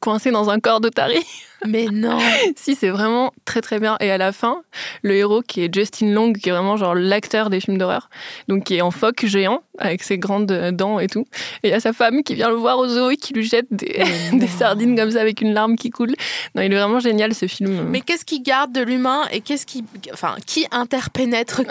[0.00, 1.24] coincés dans un corps d'otarie.
[1.66, 2.18] Mais non.
[2.56, 3.96] si, c'est vraiment très très bien.
[4.00, 4.62] Et à la fin,
[5.02, 8.08] le héros qui est Justin Long, qui est vraiment genre l'acteur des films d'horreur,
[8.48, 11.26] donc qui est en phoque géant, avec ses grandes euh, dents et tout.
[11.62, 13.44] Et il y a sa femme qui vient le voir au zoo et qui lui
[13.44, 16.14] jette des, des sardines comme ça avec une larme qui coule.
[16.54, 17.86] Non, il est vraiment génial ce film.
[17.88, 21.68] Mais qu'est-ce qui garde de l'humain et qu'est-ce qui, enfin, qui interpénètre qui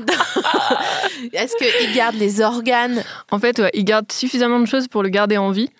[1.32, 3.02] Est-ce qu'il garde les organes?
[3.30, 5.70] En fait, ouais, il garde suffisamment de choses pour le garder en vie.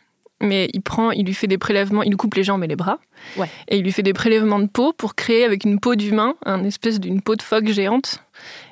[0.45, 2.77] Mais il prend, il lui fait des prélèvements, il lui coupe les jambes et les
[2.77, 2.99] bras.
[3.37, 3.49] Ouais.
[3.69, 6.63] Et il lui fait des prélèvements de peau pour créer avec une peau d'humain un
[6.65, 8.19] espèce d'une peau de phoque géante.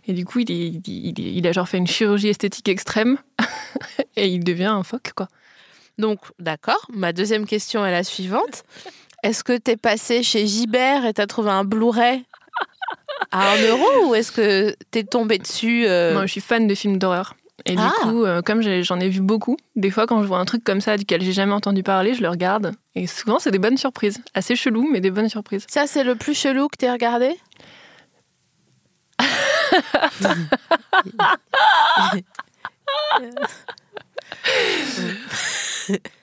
[0.07, 0.83] Et du coup, il, est- il,
[1.19, 3.17] il- il a genre fait une chirurgie esthétique extrême.
[4.17, 5.29] et il devient un phoque, quoi.
[5.99, 6.87] Donc, d'accord.
[6.93, 8.65] Ma deuxième question est la suivante.
[9.23, 12.25] Est-ce que t'es passé chez Gibert et t'as trouvé un Blu-ray
[13.31, 16.75] à 1 euro ou est-ce que t'es tombé dessus euh, Moi, je suis fan de
[16.75, 17.35] films d'horreur.
[17.67, 17.93] Et Ah.
[18.05, 20.65] du coup, euh, comme j'en ai vu beaucoup, des fois quand je vois un truc
[20.65, 22.73] comme ça duquel j'ai jamais entendu parler, je le regarde.
[22.95, 24.21] Et souvent, c'est des bonnes surprises.
[24.35, 25.67] Assez chelou, mais des bonnes surprises.
[25.69, 27.37] Ça, c'est le plus chelou que t'aies regardé?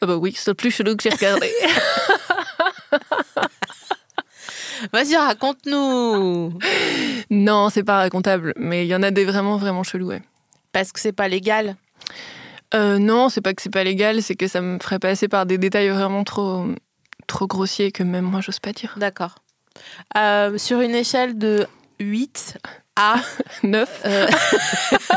[0.01, 1.49] Ah bah oui, c'est le plus chelou que j'ai regardé.
[4.93, 6.57] Vas-y, raconte-nous.
[7.29, 10.21] non, c'est pas racontable, mais il y en a des vraiment, vraiment chelous, ouais.
[10.79, 11.75] Parce que c'est pas légal.
[12.73, 15.45] Euh, non, c'est pas que c'est pas légal, c'est que ça me ferait passer par
[15.45, 16.67] des détails vraiment trop,
[17.27, 18.93] trop grossiers que même moi, j'ose pas dire.
[18.95, 19.35] D'accord.
[20.17, 21.67] Euh, sur une échelle de
[21.99, 22.59] 8
[22.95, 23.15] à
[23.63, 24.25] Neuf Euh,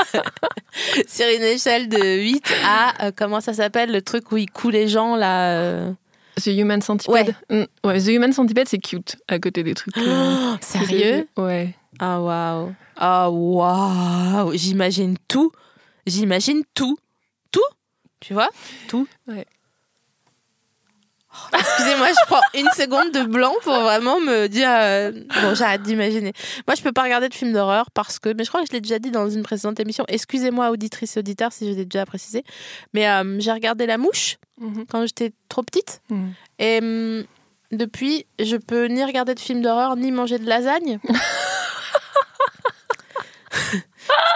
[1.07, 4.73] sur une échelle de 8 à, euh, comment ça s'appelle, le truc où il coule
[4.73, 5.93] les gens là euh,
[6.43, 7.37] The Human Centipede.
[7.51, 9.95] Mm, ouais, The Human Centipede, c'est cute à côté des trucs.
[9.95, 11.29] j'ai Sérieux?
[11.37, 11.73] Ouais.
[12.05, 12.75] Ah waouh.
[12.97, 14.53] Ah waouh.
[14.55, 15.53] J'imagine tout.
[16.05, 16.99] J'imagine tout.
[17.53, 17.61] Tout
[18.19, 18.49] Tu vois?
[18.89, 19.07] Tout.
[19.29, 19.47] Ouais.
[21.35, 24.69] Oh, Excusez-moi, je prends une seconde de blanc pour vraiment me dire.
[24.71, 25.13] euh,
[25.43, 26.33] Bon, j'arrête d'imaginer.
[26.67, 28.31] Moi, je peux pas regarder de films d'horreur parce que.
[28.35, 30.05] Mais je crois que je l'ai déjà dit dans une précédente émission.
[30.09, 32.45] Excusez-moi, auditrice et auditeur, si je l'ai déjà précisé.
[32.95, 34.85] Mais euh, j'ai regardé La Mouche Mhm.
[34.91, 36.03] quand j'étais trop petite.
[36.11, 36.35] Mhm.
[36.59, 37.25] Et hum,
[37.73, 40.99] depuis, je peux ni regarder de films d'horreur ni manger de lasagne.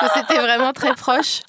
[0.01, 1.41] Parce que c'était vraiment très proche.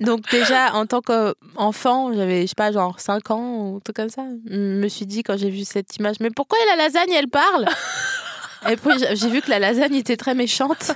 [0.00, 4.08] Donc déjà, en tant qu'enfant, j'avais, je sais pas, genre 5 ans ou tout comme
[4.10, 7.28] ça, je me suis dit quand j'ai vu cette image, mais pourquoi la lasagne, elle
[7.28, 7.66] parle?
[8.68, 10.92] Et puis j'ai- j'ai vu que la lasagne était très méchante.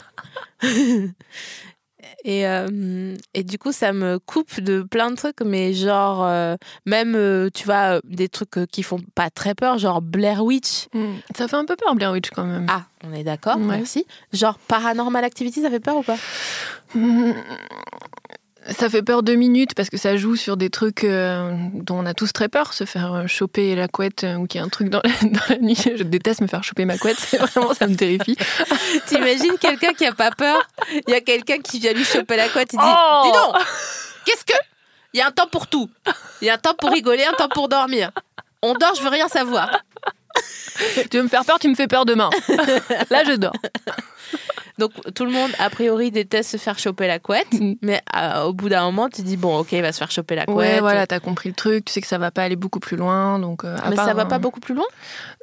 [2.29, 6.57] Et, euh, et du coup, ça me coupe de plein de trucs, mais genre, euh,
[6.85, 10.89] même, euh, tu vois, des trucs qui font pas très peur, genre Blair Witch.
[10.93, 11.15] Mm.
[11.35, 12.67] Ça fait un peu peur, Blair Witch, quand même.
[12.69, 13.79] Ah, on est d'accord, Ouais.
[13.79, 14.05] merci.
[14.35, 16.19] Genre Paranormal Activity, ça fait peur ou pas?
[16.95, 17.33] Mm.
[18.71, 22.07] Ça fait peur deux minutes parce que ça joue sur des trucs euh, dont on
[22.07, 24.67] a tous très peur, se faire euh, choper la couette euh, ou qu'il y a
[24.67, 25.79] un truc dans la, dans la nuit.
[25.97, 28.37] Je déteste me faire choper ma couette, vraiment ça me terrifie.
[29.07, 30.59] T'imagines quelqu'un qui a pas peur?
[31.07, 33.65] Il y a quelqu'un qui vient lui choper la couette, il dit Oh Dis donc,
[34.27, 34.59] qu'est-ce que?
[35.15, 35.89] Il y a un temps pour tout.
[36.43, 38.11] Il y a un temps pour rigoler, un temps pour dormir.
[38.61, 39.83] On dort, je veux rien savoir.
[41.11, 42.31] Tu veux me faire peur, tu me fais peur demain.
[43.11, 43.53] Là, je dors.
[44.79, 47.73] Donc tout le monde, a priori, déteste se faire choper la couette, Mm.
[47.83, 50.37] mais euh, au bout d'un moment, tu dis bon, ok, il va se faire choper
[50.37, 50.57] la couette.
[50.57, 51.87] Ouais, voilà, t'as compris le truc.
[51.87, 53.41] Tu sais que ça va pas aller beaucoup plus loin.
[53.41, 54.85] Donc, euh, Mais part, ça va euh, pas beaucoup plus loin?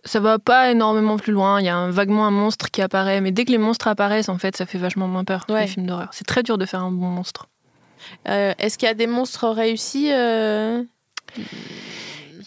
[0.06, 1.60] Ça va pas énormément plus loin.
[1.60, 3.20] Il y a un, vaguement un monstre qui apparaît.
[3.20, 5.62] Mais dès que les monstres apparaissent, en fait, ça fait vachement moins peur, Ouais.
[5.62, 6.10] les films d'horreur.
[6.14, 7.48] C'est très dur de faire un bon monstre.
[8.30, 10.86] Euh, Est-ce qu'il y a des monstres réussis Il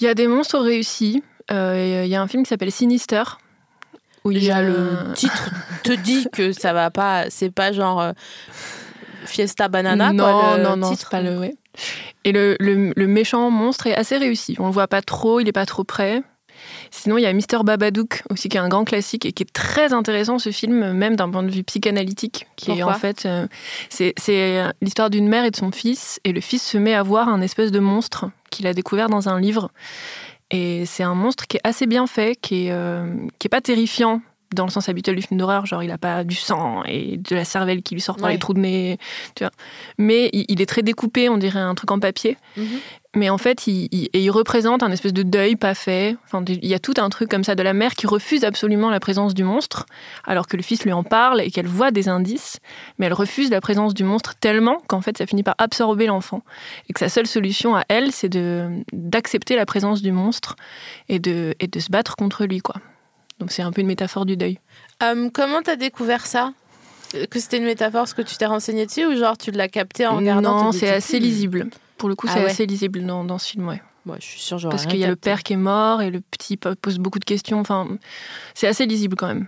[0.00, 1.22] y a des monstres réussis.
[1.50, 3.22] Euh, Il y a un film qui s'appelle Sinister.
[4.24, 5.50] Où il y a le titre
[5.84, 8.12] te dit que ça va pas, c'est pas genre euh,
[9.24, 11.08] Fiesta Banana, non, quoi, le non, non, titre.
[11.10, 11.38] c'est pas le.
[11.38, 11.54] ouais.
[12.24, 14.56] Et le, le- le méchant monstre est assez réussi.
[14.58, 16.22] On le voit pas trop, il est pas trop près.
[16.90, 19.52] Sinon, il y a Mister Babadook aussi, qui est un grand classique et qui est
[19.52, 23.24] très intéressant ce film, même d'un point de vue psychanalytique, qui est Pourquoi en fait,
[23.26, 23.46] euh,
[23.88, 27.02] c'est c'est l'histoire d'une mère et de son fils, et le fils se met à
[27.04, 29.70] voir un espèce de monstre qu'il a découvert dans un livre.
[30.50, 33.06] Et c'est un monstre qui est assez bien fait, qui est, euh,
[33.38, 34.22] qui est pas terrifiant
[34.54, 37.36] dans le sens habituel du film d'horreur, genre il a pas du sang et de
[37.36, 38.32] la cervelle qui lui sort par Ouais.
[38.32, 38.96] les trous de nez,
[39.34, 39.50] tu vois.
[39.98, 42.38] Mais il, il est très découpé, on dirait un truc en papier.
[42.56, 42.66] Mhm.
[43.18, 46.16] Mais en fait, il, représente un espèce de deuil pas fait.
[46.24, 48.90] Enfin, il y a tout un truc comme ça de la mère qui refuse absolument
[48.90, 49.86] la présence du monstre,
[50.24, 52.60] alors que le fils lui en parle et qu'elle voit des indices,
[52.96, 56.42] mais elle refuse la présence du monstre tellement qu'en fait, ça finit par absorber l'enfant.
[56.88, 58.38] Et que sa seule solution à elle, c'est
[58.92, 60.54] d'accepter la présence du monstre
[61.08, 62.76] et de, et de se battre contre lui, quoi.
[63.40, 64.60] Donc c'est un peu une métaphore du deuil.
[65.02, 66.52] Euh, comment t'as découvert ça?
[67.30, 70.06] Que c'était une métaphore, ce que tu t'es renseigné dessus, ou genre tu l'as capté
[70.06, 71.22] en regardant non, c'est assez hmm.
[71.22, 71.70] lisible.
[71.96, 72.50] Pour le coup, Ah c'est ouais.
[72.50, 73.82] assez lisible dans, dans ce film, ouais.
[74.06, 76.10] Ouais, je suis sûre, j'aurais Parce qu'il y a le père qui est mort et
[76.10, 77.60] le petit po- pose beaucoup de questions.
[77.60, 77.88] Enfin,
[78.54, 79.46] c'est assez lisible quand même.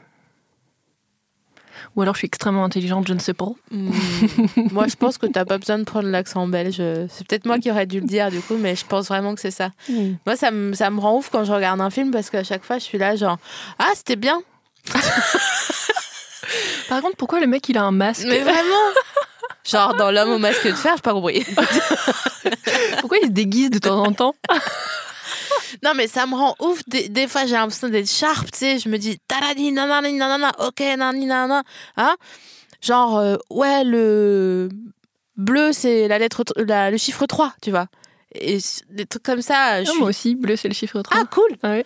[1.97, 3.51] Ou alors je suis extrêmement intelligente, je ne sais pas.
[3.71, 3.91] Hmm.
[4.71, 6.83] moi, je pense que t'as pas besoin de prendre l'accent belge.
[7.09, 9.41] C'est peut-être moi qui aurais dû le dire du coup, mais je pense vraiment que
[9.41, 9.71] c'est ça.
[10.27, 12.65] Moi, ça me, ça me rend ouf quand je regarde un film parce qu'à chaque
[12.65, 13.39] fois, je suis là, genre,
[13.79, 14.43] ah, c'était bien.
[16.89, 18.65] Par contre, pourquoi le mec il a un masque Mais vraiment
[19.65, 21.45] Genre, dans L'homme au masque de fer, j'ai pas compris.
[23.01, 24.35] Pourquoi il se déguise de temps en temps
[25.85, 26.81] non, mais ça me rend ouf.
[26.89, 28.79] Des, des fois, j'ai l'impression d'être sharp, tu sais.
[28.79, 31.63] Je me dis, taradi, nanani, nanana, ok, nanani, nanana.
[31.97, 32.17] Hein?
[32.81, 34.69] Genre, euh, ouais, le
[35.37, 37.87] bleu, c'est la lettre, la- le chiffre 3, tu vois.
[38.35, 38.59] Et
[38.91, 40.01] des trucs comme ça, je Ah, suis...
[40.01, 41.21] Moi aussi, bleu c'est le chiffre 3.
[41.21, 41.77] Ah, cool Ah.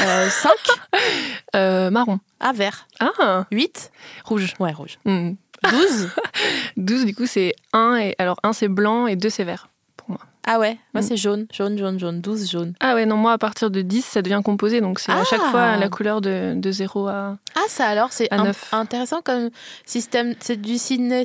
[0.00, 0.50] Euh, 5
[1.56, 2.20] Euh, marron.
[2.40, 2.86] Ah, vert.
[3.00, 3.90] Ah, 8
[4.24, 4.54] rouge.
[4.60, 4.98] Ouais, rouge.
[5.04, 5.32] Hmm.
[5.70, 6.08] 12
[6.76, 10.10] 12 du coup c'est 1 et alors 1 c'est blanc et 2 c'est vert pour
[10.10, 10.20] moi.
[10.46, 11.06] Ah ouais, moi Mm.
[11.06, 12.74] c'est jaune, jaune, jaune, jaune, 12 jaune.
[12.80, 15.40] Ah ouais, non, moi à partir de 10 ça devient composé donc c'est à chaque
[15.46, 15.50] Ah.
[15.50, 17.36] fois la couleur de, de 0 à.
[17.56, 18.28] Ah, ça alors, c'est
[18.72, 19.50] intéressant comme
[19.84, 20.34] système.
[20.38, 21.24] C'est du ciné.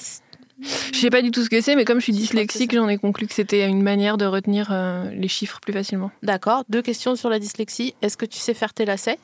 [0.61, 2.97] Je sais pas du tout ce que c'est, mais comme je suis dyslexique, j'en ai
[2.97, 6.11] conclu que c'était une manière de retenir euh, les chiffres plus facilement.
[6.21, 6.63] D'accord.
[6.69, 7.95] Deux questions sur la dyslexie.
[8.01, 9.19] Est-ce que tu sais faire tes lacets?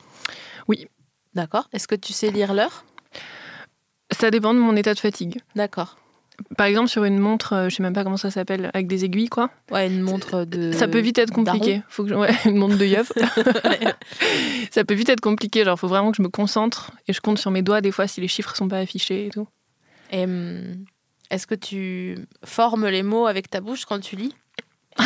[0.68, 0.86] Oui.
[1.34, 1.68] D'accord.
[1.72, 2.84] Est-ce que tu sais lire l'heure?
[4.10, 5.40] Ça dépend de mon état de fatigue.
[5.54, 5.96] D'accord.
[6.56, 9.04] Par exemple, sur une montre, euh, je sais même pas comment ça s'appelle, avec des
[9.04, 9.50] aiguilles, quoi.
[9.70, 10.72] Ouais, une montre de.
[10.72, 11.82] ça peut vite être compliqué.
[11.88, 13.12] Faut que je- ouais, une montre de yeuf.
[14.70, 15.64] ça peut vite être compliqué.
[15.64, 18.06] Genre, faut vraiment que je me concentre et je compte sur mes doigts des fois
[18.06, 19.46] si les chiffres sont pas affichés et tout.
[20.12, 20.84] Et, hum,
[21.30, 24.34] Est-ce que tu formes les mots avec ta bouche quand tu lis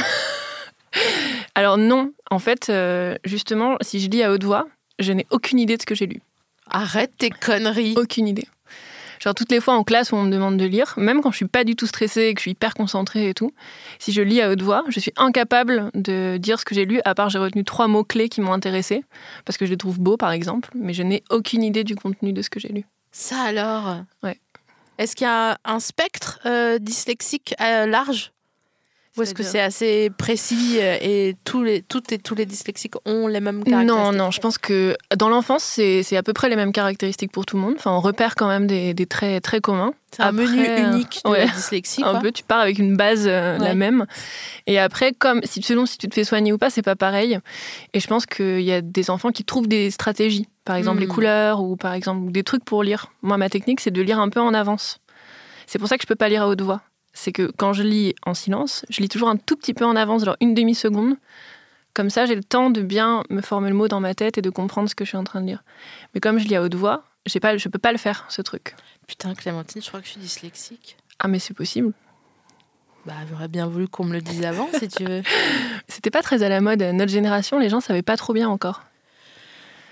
[1.54, 4.66] Alors non, en fait, euh, justement, si je lis à haute voix,
[4.98, 6.20] je n'ai aucune idée de ce que j'ai lu.
[6.70, 7.94] Arrête tes conneries.
[7.96, 8.46] Aucune idée.
[9.20, 11.36] Genre toutes les fois en classe où on me demande de lire, même quand je
[11.36, 13.52] suis pas du tout stressée et que je suis hyper concentrée et tout,
[13.98, 17.00] si je lis à haute voix, je suis incapable de dire ce que j'ai lu,
[17.04, 19.02] à part j'ai retenu trois mots clés qui m'ont intéressée,
[19.46, 22.34] parce que je les trouve beaux par exemple, mais je n'ai aucune idée du contenu
[22.34, 22.84] de ce que j'ai lu.
[23.12, 24.02] Ça alors?
[24.22, 24.38] Ouais.
[24.98, 28.33] Est-ce qu'il y a un spectre euh, dyslexique euh, large?
[29.16, 32.94] Ou est-ce que c'est assez précis euh, et tous les, toutes et tous les dyslexiques
[33.06, 36.48] ont les mêmes caractéristiques Non, non, je pense que dans l'enfance, c'est à peu près
[36.48, 37.74] les mêmes caractéristiques pour tout le monde.
[37.76, 39.94] Enfin, on repère quand même des, des traits très communs.
[40.10, 41.46] C'est un Après, menu euh, unique de ouais.
[41.46, 42.02] la dyslexie.
[42.04, 43.64] un peu, tu pars avec une base euh, Ouais.
[43.68, 44.06] la même.
[44.66, 47.38] Et après, comme selon si tu te fais soigner ou pas, c'est pas pareil.
[47.92, 50.48] Et je pense qu'il y a des enfants qui trouvent des stratégies.
[50.64, 51.10] Par exemple, les Hmm.
[51.10, 53.12] couleurs ou par exemple des trucs pour lire.
[53.22, 54.98] Moi, ma technique, c'est de lire un peu en avance.
[55.66, 56.80] C'est pour ça que je peux pas lire à haute voix.
[57.14, 59.96] C'est que quand je lis en silence, je lis toujours un tout petit peu en
[59.96, 61.16] avance, genre une demi-seconde.
[61.94, 64.42] Comme ça, j'ai le temps de bien me former le mot dans ma tête et
[64.42, 65.62] de comprendre ce que je suis en train de lire.
[66.12, 68.42] Mais comme je lis à haute voix, j'ai pas, je peux pas le faire, ce
[68.42, 68.74] truc.
[69.06, 70.96] Putain, Clémentine, je crois que je suis dyslexique.
[71.20, 71.92] Ah, mais c'est possible.
[73.06, 75.22] Bah, j'aurais bien voulu qu'on me le dise avant, si tu veux.
[75.88, 76.82] C'était pas très à la mode.
[76.82, 78.82] Notre génération, les gens savaient pas trop bien encore.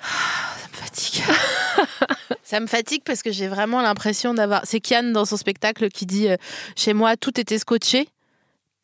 [0.02, 1.22] Ça me fatigue.
[2.52, 4.60] Ça me fatigue parce que j'ai vraiment l'impression d'avoir.
[4.64, 6.36] C'est Kian dans son spectacle qui dit euh,
[6.76, 8.08] Chez moi, tout était scotché.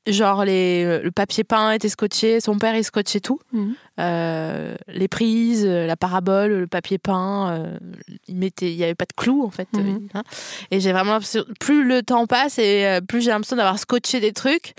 [0.06, 3.40] genre les, le papier peint était scotché, son père il scotchait tout.
[3.52, 3.74] Mhm.
[4.00, 7.78] Euh, les prises, euh, la parabole, le papier peint, euh,
[8.26, 9.68] il mettait, il y avait pas de clous en fait.
[9.74, 10.08] Mhm.
[10.14, 10.22] euh, hein.
[10.70, 14.18] Et j'ai vraiment l'impression, plus le temps passe et euh, plus j'ai l'impression d'avoir scotché
[14.18, 14.72] des trucs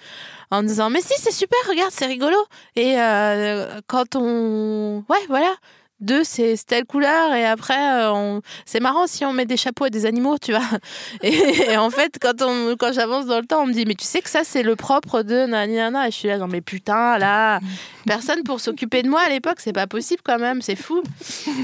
[0.50, 2.38] en disant mais si c'est super, regarde c'est rigolo.
[2.76, 5.54] Et euh, quand on, ouais voilà.
[6.00, 8.42] Deux, c'est telle couleur, et après, euh, on...
[8.66, 10.64] c'est marrant si on met des chapeaux à des animaux, tu vois.
[11.24, 14.06] Et, en fait, quand, on, quand j'avance dans le temps, on me dit, mais tu
[14.06, 16.08] sais que ça, c'est le propre de nana.
[16.08, 17.60] Et je suis là, non, mais putain, là,
[18.06, 21.04] personne pour s'occuper de moi à l'époque, c'est pas possible quand même, c'est fou.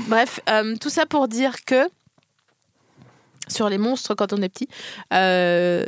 [0.08, 1.88] Bref, euh, tout ça pour dire que
[3.48, 4.68] sur les monstres quand on est petit,
[5.14, 5.86] euh,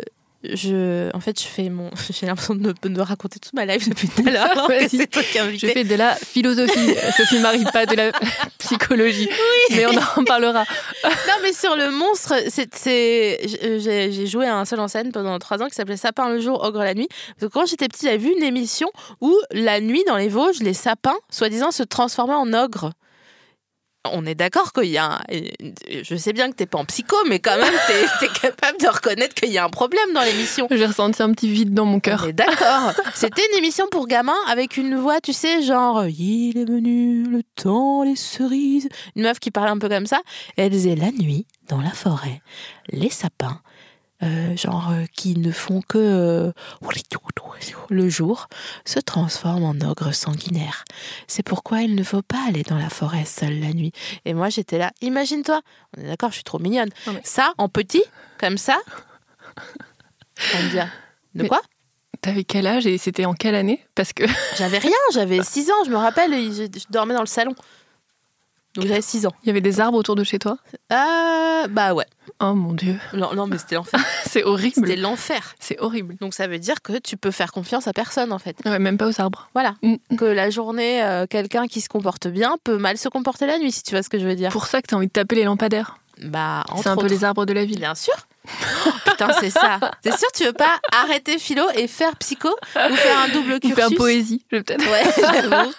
[0.55, 3.87] je, en fait, je fais mon, j'ai l'impression de, me- de raconter toute ma life
[3.89, 4.67] depuis tout à l'heure.
[4.89, 5.67] c'est toi qui invité.
[5.67, 6.93] Je fais de la philosophie.
[7.17, 8.11] Sophie Marie, pas de la
[8.57, 9.29] psychologie.
[9.71, 10.65] Mais on en parlera.
[11.03, 13.39] Non, mais sur le monstre, c'est,
[13.79, 16.63] j'ai, joué à un seul en scène pendant trois ans qui s'appelait Sapin le jour,
[16.63, 17.07] Ogre la nuit.
[17.39, 18.89] Que quand j'étais petite, j'avais vu une émission
[19.21, 22.91] où la nuit, dans les Vosges, les sapins, soi-disant, se transformaient en ogres.
[24.13, 25.19] On est d'accord qu'il y a un...
[26.03, 28.87] Je sais bien que t'es pas en psycho, mais quand même, t'es, t'es capable de
[28.87, 30.67] reconnaître qu'il y a un problème dans l'émission.
[30.71, 32.23] J'ai ressenti un petit vide dans mon cœur.
[32.25, 32.93] On est d'accord.
[33.13, 37.43] C'était une émission pour gamins avec une voix, tu sais, genre Il est venu le
[37.55, 38.89] temps, les cerises.
[39.15, 40.21] Une meuf qui parlait un peu comme ça.
[40.57, 42.41] Et elle disait La nuit, dans la forêt,
[42.89, 43.61] les sapins,
[44.55, 46.51] genre euh, qui ne font que euh,
[47.89, 48.47] le jour,
[48.85, 50.83] se transforment en ogres sanguinaires.
[51.27, 53.91] C'est pourquoi il ne faut pas aller dans la forêt seule la nuit.
[54.25, 54.91] Et moi, j'étais là.
[55.01, 55.61] Imagine-toi.
[55.95, 56.89] On est d'accord, je suis trop mignonne.
[57.23, 58.03] Ça, en petit,
[58.39, 58.79] comme ça.
[60.55, 60.79] On me dit
[61.35, 61.61] De quoi?
[62.21, 63.85] T'avais quel âge et c'était en quelle année?
[63.95, 64.23] Parce que
[64.57, 67.53] J'avais rien, j'avais 6 ans, je me rappelle, je dormais dans le salon.
[68.77, 69.33] Donc j'avais 6 ans.
[69.43, 70.57] il y avait des arbres autour de chez toi?
[70.93, 72.05] Euh, bah ouais.
[72.39, 73.99] Oh mon dieu, Non, non mais c'était l'enfer.
[74.23, 74.93] c'est C'était horrible.
[74.95, 75.55] l'enfer.
[75.59, 76.15] C'est horrible.
[76.21, 78.57] Donc ça veut dire que tu peux faire confiance à personne en fait.
[78.65, 79.49] Ouais, même pas aux arbres.
[79.53, 79.75] Voilà.
[79.81, 79.95] Mm.
[80.17, 83.71] Que la journée, euh, quelqu'un qui se comporte bien peut mal se comporter la nuit,
[83.71, 84.51] si tu vois ce que je veux dire.
[84.51, 85.97] Pour ça que t'as envie de taper les lampadaires.
[86.23, 87.79] Bah, C'est un peu les arbres de la ville.
[87.79, 88.15] Bien sûr.
[88.85, 89.79] Oh, putain, c'est ça.
[90.01, 93.59] T'es sûr tu veux pas arrêter philo et faire psycho ou faire un double Ou
[93.59, 94.89] cursus faire poésie, je peut-être.
[94.89, 95.73] Ouais, j'avoue.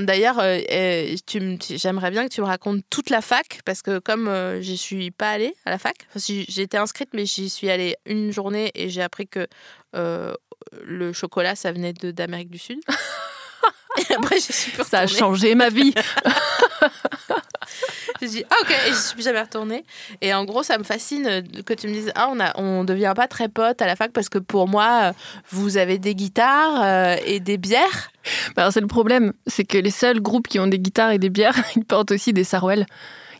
[0.06, 1.16] D'ailleurs, euh, euh,
[1.70, 5.10] j'aimerais bien que tu me racontes toute la fac, parce que comme euh, je suis
[5.10, 8.70] pas allée à la fac, enfin, j'ai été inscrite, mais j'y suis allée une journée
[8.74, 9.46] et j'ai appris que
[9.96, 10.34] euh,
[10.82, 12.80] le chocolat, ça venait d'Amérique du Sud.
[13.98, 15.94] et après, je suis plus Ça a changé ma vie.
[18.20, 19.84] J'ai dit, ah ok, et je suis jamais retournée.
[20.20, 22.84] Et en gros, ça me fascine euh, que tu me dises, ah, on, a, on
[22.84, 25.12] devient pas très potes à la fac parce que pour moi, euh,
[25.50, 28.10] vous avez des guitares euh, et des bières.
[28.56, 31.18] Bah, alors, c'est le problème, c'est que les seuls groupes qui ont des guitares et
[31.18, 32.86] des bières, ils portent aussi des sarouels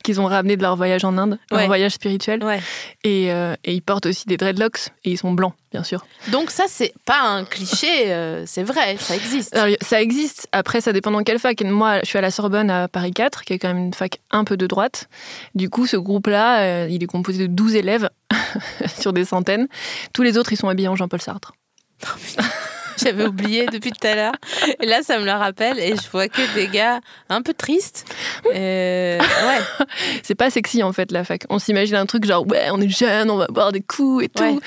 [0.02, 1.58] qu'ils ont ramenés de leur voyage en Inde, Ouais.
[1.58, 2.42] leur voyage spirituel.
[2.44, 2.60] Ouais.
[3.04, 6.04] Et, euh, et ils portent aussi des dreadlocks et ils sont blancs, bien sûr.
[6.32, 9.54] Donc ça, c'est pas un cliché, euh, c'est vrai, ça existe.
[9.56, 10.48] Alors, ça existe.
[10.52, 11.60] Après, ça dépend dans quelle fac.
[11.62, 14.18] Moi, je suis à la Sorbonne à Paris 4, qui est quand même une fac
[14.30, 15.08] un peu de droite.
[15.54, 18.08] Du coup, ce groupe-là, euh, il est composé de 12 élèves
[18.98, 19.68] sur des centaines.
[20.12, 21.52] Tous les autres, ils sont habillés en Jean-Paul Sartre.
[23.02, 24.34] J'avais oublié depuis tout à l'heure.
[24.80, 25.78] Et là, ça me le rappelle.
[25.78, 28.04] Et je vois que des gars un peu tristes.
[28.46, 29.86] Euh, ouais.
[30.22, 31.44] C'est pas sexy, en fait, la fac.
[31.50, 34.28] On s'imagine un truc genre, ouais, on est jeune, on va boire des coups et
[34.28, 34.42] tout.
[34.42, 34.58] Ouais.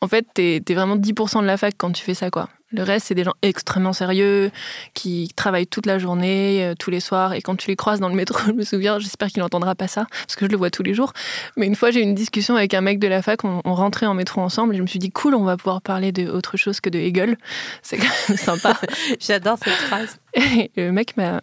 [0.00, 2.48] En fait, t'es es vraiment 10% de la fac quand tu fais ça, quoi.
[2.72, 4.50] Le reste, c'est des gens extrêmement sérieux,
[4.94, 7.32] qui travaillent toute la journée, euh, tous les soirs.
[7.32, 9.88] Et quand tu les croises dans le métro, je me souviens, j'espère qu'il n'entendra pas
[9.88, 11.12] ça, parce que je le vois tous les jours.
[11.56, 13.74] Mais une fois, j'ai eu une discussion avec un mec de la fac, on, on
[13.74, 16.28] rentrait en métro ensemble, et je me suis dit, cool, on va pouvoir parler de
[16.28, 17.36] autre chose que de Hegel.
[17.82, 18.78] C'est quand même sympa.
[19.20, 20.18] J'adore cette phrase.
[20.34, 21.42] Et le mec m'a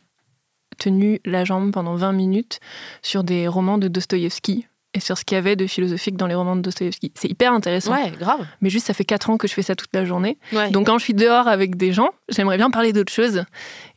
[0.78, 2.60] tenu la jambe pendant 20 minutes
[3.02, 6.34] sur des romans de Dostoïevski et sur ce qu'il y avait de philosophique dans les
[6.34, 7.12] romans de Dostoïevski.
[7.16, 7.92] C'est hyper intéressant.
[7.94, 8.46] Ouais, grave.
[8.62, 10.38] Mais juste, ça fait 4 ans que je fais ça toute la journée.
[10.54, 10.72] Ouais.
[10.72, 13.44] Donc quand je suis dehors avec des gens, j'aimerais bien parler d'autre chose.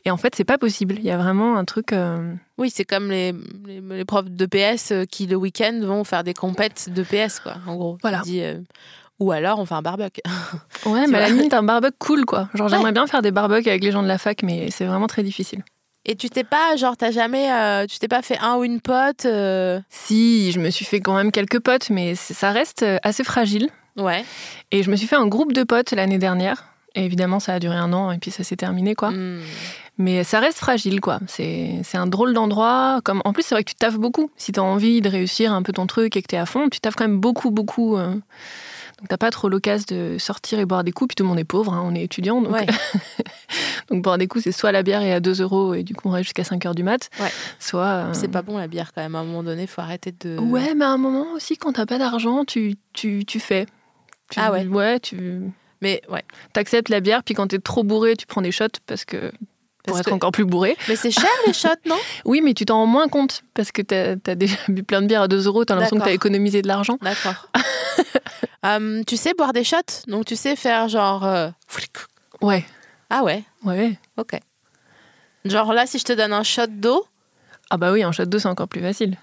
[0.05, 0.95] Et en fait, c'est pas possible.
[0.97, 1.93] Il y a vraiment un truc.
[1.93, 3.33] euh, Oui, c'est comme les,
[3.65, 7.39] les, les profs de PS euh, qui, le week-end, vont faire des compètes de PS,
[7.39, 7.97] quoi, en gros.
[8.01, 8.19] Voilà.
[8.23, 8.59] Dis, euh,
[9.19, 10.21] Ou alors, on fait un barbecue.
[10.85, 12.49] Ouais, mais à la limite, un barbecue cool, quoi.
[12.53, 12.73] Genre, Ouais.
[12.75, 15.23] j'aimerais bien faire des barbecues avec les gens de la fac, mais c'est vraiment très
[15.23, 15.63] difficile.
[16.05, 18.81] Et tu t'es pas, genre, t'as jamais, euh, tu t'es pas fait un ou une
[18.81, 22.97] pote euh, Si, je me suis fait quand même quelques potes, mais ça reste euh,
[23.03, 23.69] assez fragile.
[23.97, 24.25] Ouais.
[24.71, 26.65] Et je me suis fait un groupe de potes l'année dernière.
[26.95, 29.11] Et évidemment, ça a duré un an et puis ça s'est terminé, quoi.
[29.11, 29.41] Hmm.
[29.97, 31.19] Mais ça reste fragile, quoi.
[31.27, 33.01] C'est c'est un drôle d'endroit.
[33.03, 33.21] Comme...
[33.23, 34.31] En plus, c'est vrai que tu taffes beaucoup.
[34.35, 36.45] Si tu as envie de réussir un peu ton truc et que tu es à
[36.45, 37.97] fond, tu taffes quand même beaucoup, beaucoup.
[37.97, 38.15] euh.
[39.01, 41.09] Donc, t'as pas trop l'occasion de sortir et boire des coups.
[41.09, 42.39] Puis tout le monde est pauvre, hein, on est étudiant.
[42.41, 42.67] Donc, Ouais.
[43.89, 46.07] donc boire des coups, c'est soit la bière est à 2 euros et du coup,
[46.07, 47.09] on reste jusqu'à 5 heures du mat.
[47.19, 47.31] Ouais.
[47.59, 47.83] Soit.
[47.83, 49.15] euh, C'est pas bon la bière quand même.
[49.15, 50.37] À un moment donné, faut arrêter de.
[50.37, 53.65] Ouais, mais à un moment aussi, quand t'as pas d'argent, tu, tu, tu fais.
[54.29, 54.65] Tu- Ah ouais.
[54.67, 55.41] Ouais, tu
[55.81, 56.23] Mais ouais.
[56.55, 59.17] acceptes la bière, puis quand t'es trop bourré, tu prends des shots parce que
[59.83, 60.77] pour Parce être que- encore plus bourré.
[60.87, 61.97] Mais c'est cher les shots, non?
[62.23, 65.07] Oui, mais tu t'en rends moins compte parce que t'as as déjà bu plein de
[65.07, 66.99] bières à 2 euros, t'as l'impression que t'as économisé de l'argent.
[67.01, 67.49] D'accord.
[68.63, 70.05] Hum, tu sais boire des shots?
[70.07, 71.25] Donc tu sais faire genre.
[71.25, 71.49] euh,
[72.41, 72.63] Ouais,
[73.09, 73.93] Ah ouais, ouais.
[74.17, 74.39] ok.
[75.45, 77.05] Genre là, si je te donne un shot d'eau,
[77.71, 79.17] Ah bah oui, un shot d'eau, c'est encore plus facile.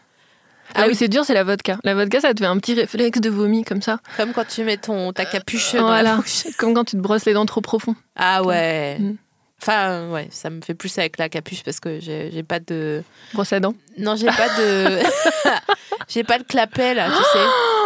[0.74, 0.97] Ah Là où oui.
[0.97, 1.78] c'est dur, c'est la vodka.
[1.84, 4.01] La vodka, ça te fait un petit réflexe de vomi comme ça.
[4.16, 6.45] comme quand tu mets ton, ta capuche dans Voilà, la bouche.
[6.59, 7.95] comme quand tu te brosses les dents trop profond.
[8.16, 8.99] Ah ouais.
[8.99, 9.16] Mm.
[9.62, 13.03] Enfin, ouais, ça me fait plus avec la capuche parce que j'ai j'ai pas de.
[13.32, 13.74] Brosse à dents.
[13.97, 14.99] Non, j'ai pas de.
[16.09, 17.45] j'ai pas de clapet là, tu sais.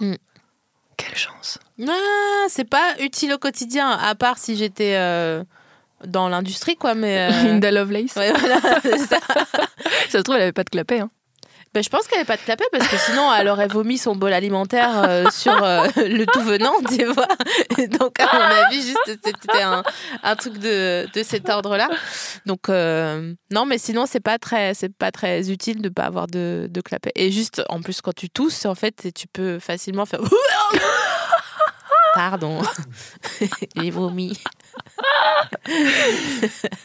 [0.00, 0.14] Mm.
[0.96, 1.58] Quelle chance.
[1.88, 5.42] Ah, c'est pas utile au quotidien, à part si j'étais euh,
[6.06, 6.94] dans l'industrie, quoi.
[6.94, 7.18] Mais.
[7.30, 8.14] euh, Linda Lovelace.
[8.16, 9.18] Ouais, voilà, c'est ça.
[10.08, 11.00] Ça se trouve, elle avait pas de clapet.
[11.00, 11.10] Hein.
[11.74, 14.14] Ben, je pense qu'elle n'avait pas de clapet parce que sinon elle aurait vomi son
[14.14, 17.26] bol alimentaire euh, sur euh, le tout venant, tu vois.
[17.98, 19.82] Donc à mon avis, juste c'était un,
[20.22, 21.88] un truc de, de cet ordre-là.
[22.46, 26.28] Donc euh, non, mais sinon c'est pas très c'est pas très utile de pas avoir
[26.28, 27.10] de, de clapet.
[27.16, 30.20] Et juste en plus quand tu tousses, en fait, tu peux facilement faire.
[32.14, 32.62] Pardon,
[33.76, 34.40] j'ai vomi.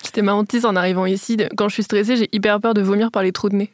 [0.03, 1.37] C'était ma hantise en arrivant ici.
[1.55, 3.71] Quand je suis stressée, j'ai hyper peur de vomir par les trous de nez.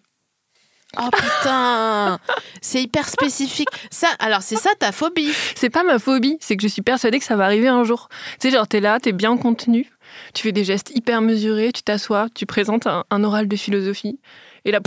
[0.98, 2.20] Oh putain,
[2.62, 3.68] c'est hyper spécifique.
[3.92, 5.32] Ça, alors c'est ça ta phobie.
[5.56, 8.08] C'est pas ma phobie, c'est que je suis persuadée que ça va arriver un jour.
[8.40, 9.92] Tu sais, genre, t'es là, t'es bien contenu,
[10.34, 14.20] tu fais des gestes hyper mesurés, tu t'assois, tu présentes un, un oral de philosophie,
[14.64, 14.80] et là,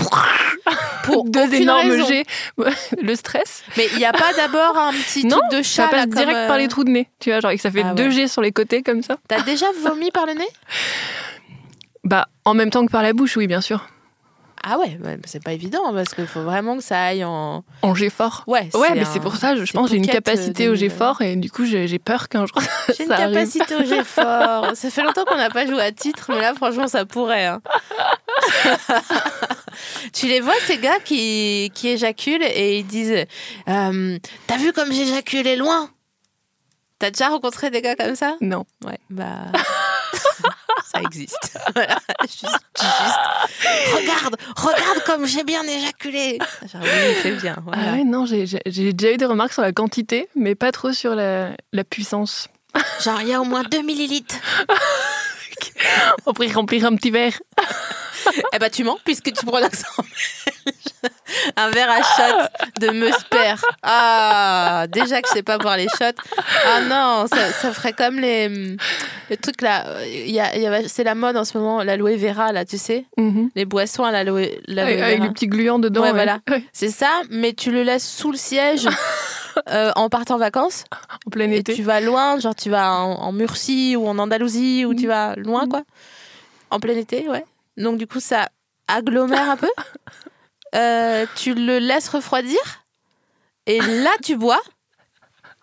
[1.05, 2.07] Pour deux énormes raison.
[2.07, 2.25] jets.
[3.01, 3.63] Le stress.
[3.77, 6.03] Mais il n'y a pas d'abord un petit Non, truc de chat ça passe là,
[6.07, 7.83] comme, direct euh, par les trous de nez, tu vois, genre, et que ça fait
[7.85, 8.11] Ah deux ouais.
[8.11, 9.19] jets sur les côtés comme ça.
[9.29, 10.49] T'as déjà vomi par le nez?
[12.05, 13.87] Bah, en même temps que par la bouche, oui, bien sûr.
[14.63, 17.65] Ah ouais, ouais, c'est pas évident parce qu'il faut vraiment que ça aille en.
[17.83, 18.45] En jet fort.
[18.47, 20.73] Ouais, Ouais, mais un- c'est pour ça, je pense que j'ai une Pocket, capacité euh,
[20.73, 22.59] au jet fort et du coup j'ai peur qu'un jour
[22.97, 23.35] J'ai une arrive.
[23.35, 24.67] capacité au jet fort.
[24.75, 27.47] Ça fait longtemps qu'on n'a pas joué à titre, mais là, franchement, ça pourrait.
[27.47, 27.61] hein.
[30.13, 33.25] tu les vois, ces gars qui, qui éjaculent et ils disent
[33.69, 35.91] euh, T'as vu comme j'éjaculais loin?
[36.99, 38.37] T'as déjà rencontré des gars comme ça?
[38.41, 38.65] Non.
[38.85, 39.53] Ouais, bah.
[40.99, 41.59] Ça existe.
[41.75, 42.43] Voilà, juste,
[42.81, 43.95] juste.
[43.95, 46.39] Regarde, regarde comme j'ai bien éjaculé.
[46.73, 47.57] Genre, oui, c'est bien.
[47.65, 47.83] voilà.
[47.87, 50.73] Ah ouais, non, j'ai j'ai- j'ai déjà eu des remarques sur la quantité, mais pas
[50.73, 52.49] trop sur la, la puissance.
[53.03, 54.37] Genre, il y a au moins 2 millilitres.
[56.27, 57.39] On pourrait remplir un petit verre.
[58.53, 59.87] Eh ben, tu mens, puisque tu prends l'accent.
[61.57, 62.49] Un verre à shot
[62.81, 63.55] de Meusper.
[63.83, 66.21] Ah, déjà que je sais pas boire les shots.
[66.67, 68.77] Ah non, ça, ça ferait comme les,
[69.31, 69.85] les trucs là.
[70.07, 72.79] Y a, il y a- c'est la mode en ce moment, l'aloe vera, là, tu
[72.79, 73.05] sais.
[73.17, 73.51] Mhm.
[73.55, 75.27] Les boissons à l'aloe l'aloe Avec, avec vera.
[75.29, 76.03] les petits gluants dedans.
[76.03, 76.41] Ouais, voilà.
[76.51, 76.63] Ouais.
[76.73, 78.89] C'est ça, mais tu le laisses sous le siège
[79.71, 80.85] euh, en partant en vacances.
[81.27, 81.75] En plein Et été.
[81.75, 85.35] tu vas loin, genre tu vas en, en Murcie ou en Andalousie ou tu vas
[85.37, 85.83] loin quoi.
[86.71, 87.45] En plein été, ouais.
[87.79, 88.49] Donc du coup ça
[88.87, 89.71] agglomère un peu.
[90.75, 92.59] Euh, tu le laisses refroidir
[93.65, 94.61] et là tu bois.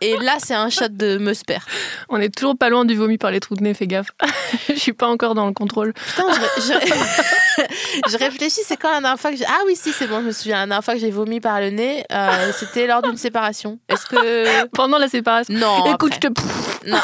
[0.01, 1.59] Et là c'est un shot de Meusper.
[2.09, 4.07] On est toujours pas loin du vomi par les trous de nez, fais gaffe.
[4.67, 5.93] Je suis pas encore dans le contrôle.
[5.93, 7.63] Putain, je, je-
[8.11, 9.45] je réfléchis, c'est quand la dernière fois que j'ai...
[9.45, 10.55] Ah oui, si, c'est bon, je me souviens.
[10.61, 13.77] La dernière fois que j'ai vomi par le nez, euh, c'était lors d'une séparation.
[13.87, 14.65] Est-ce que...
[14.69, 15.53] Pendant la séparation.
[15.53, 16.33] Non, Écoute, après.
[16.33, 16.89] je te.
[16.89, 16.97] Non.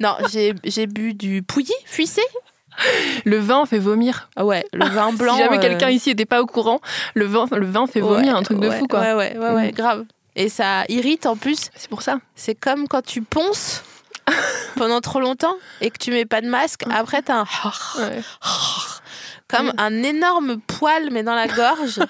[0.00, 2.20] non, j'ai j'ai bu du pouilly fuissé.
[3.24, 4.28] Le vin fait vomir.
[4.36, 5.34] Ah ouais, le vin blanc.
[5.34, 6.80] si jamais euh, quelqu'un ici était pas au courant,
[7.14, 9.00] le vin, le vin fait vomir, ouais, un truc de fou quoi.
[9.00, 9.74] Ouais, ouais, ouais, ouais, Mm.
[9.74, 10.04] grave.
[10.36, 11.70] Et ça irrite en plus.
[11.74, 12.18] C'est pour ça.
[12.34, 13.82] C'est comme quand tu ponces
[14.76, 16.82] pendant trop longtemps et que tu mets pas de masque.
[16.90, 17.46] Après, t'as un.
[19.48, 22.00] Comme un énorme poil, mais dans la gorge.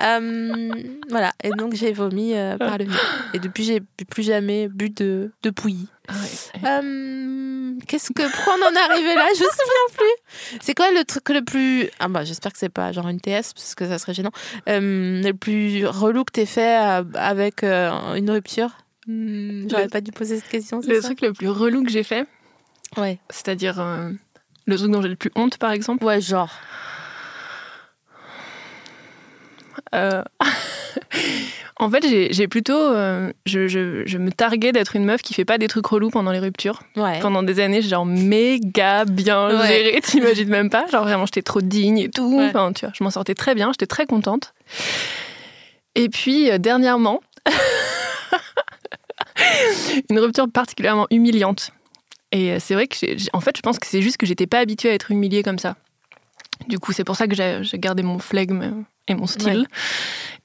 [0.00, 0.70] Euh,
[1.10, 1.32] voilà.
[1.44, 2.94] Et donc, j'ai vomi euh, par le nez.
[3.34, 5.88] Et depuis, j'ai plus jamais bu de, de pouilly.
[6.08, 6.68] Ah ouais.
[6.68, 9.26] Euh, Qu'est-ce que pourquoi on en est arrivé là?
[9.36, 10.58] Je me souviens plus.
[10.62, 13.52] C'est quoi le truc le plus ah bah j'espère que c'est pas genre une TS
[13.54, 14.32] parce que ça serait gênant.
[14.68, 18.70] Euh, le plus relou que t'aies fait euh, avec euh, une rupture?
[19.06, 20.80] Hmm, J'aurais Le- pas dû poser cette question.
[20.82, 21.08] c'est Le ça?
[21.08, 22.26] truc le plus relou que j'ai fait,
[22.96, 23.18] Ouais.
[23.30, 24.10] c'est-à-dire euh,
[24.66, 26.04] le truc dont j'ai le plus honte par exemple.
[26.04, 26.52] Ouais genre.
[31.80, 32.76] En fait, j'ai plutôt.
[32.76, 36.10] euh, je, je- je me targuais d'être une meuf qui fait pas des trucs relous
[36.10, 36.80] pendant les ruptures.
[36.96, 37.20] Ouais.
[37.20, 39.68] Pendant des années, j'ai genre méga bien Ouais.
[39.68, 40.86] géré, t'imagines même pas.
[40.88, 42.36] Genre vraiment, j'étais trop digne et tout.
[42.38, 42.46] Ouais.
[42.48, 44.54] Enfin, tu vois, je m'en sortais très bien, j'étais très contente.
[45.94, 47.20] Et puis, euh, dernièrement,
[50.10, 51.70] une rupture particulièrement humiliante.
[52.32, 52.96] Et euh, c'est vrai que,
[53.32, 55.58] en fait, je pense que c'est juste que j'étais pas habituée à être humiliée comme
[55.58, 55.76] ça.
[56.68, 59.66] Du coup, c'est pour ça que j'ai gardé mon flegme et mon style.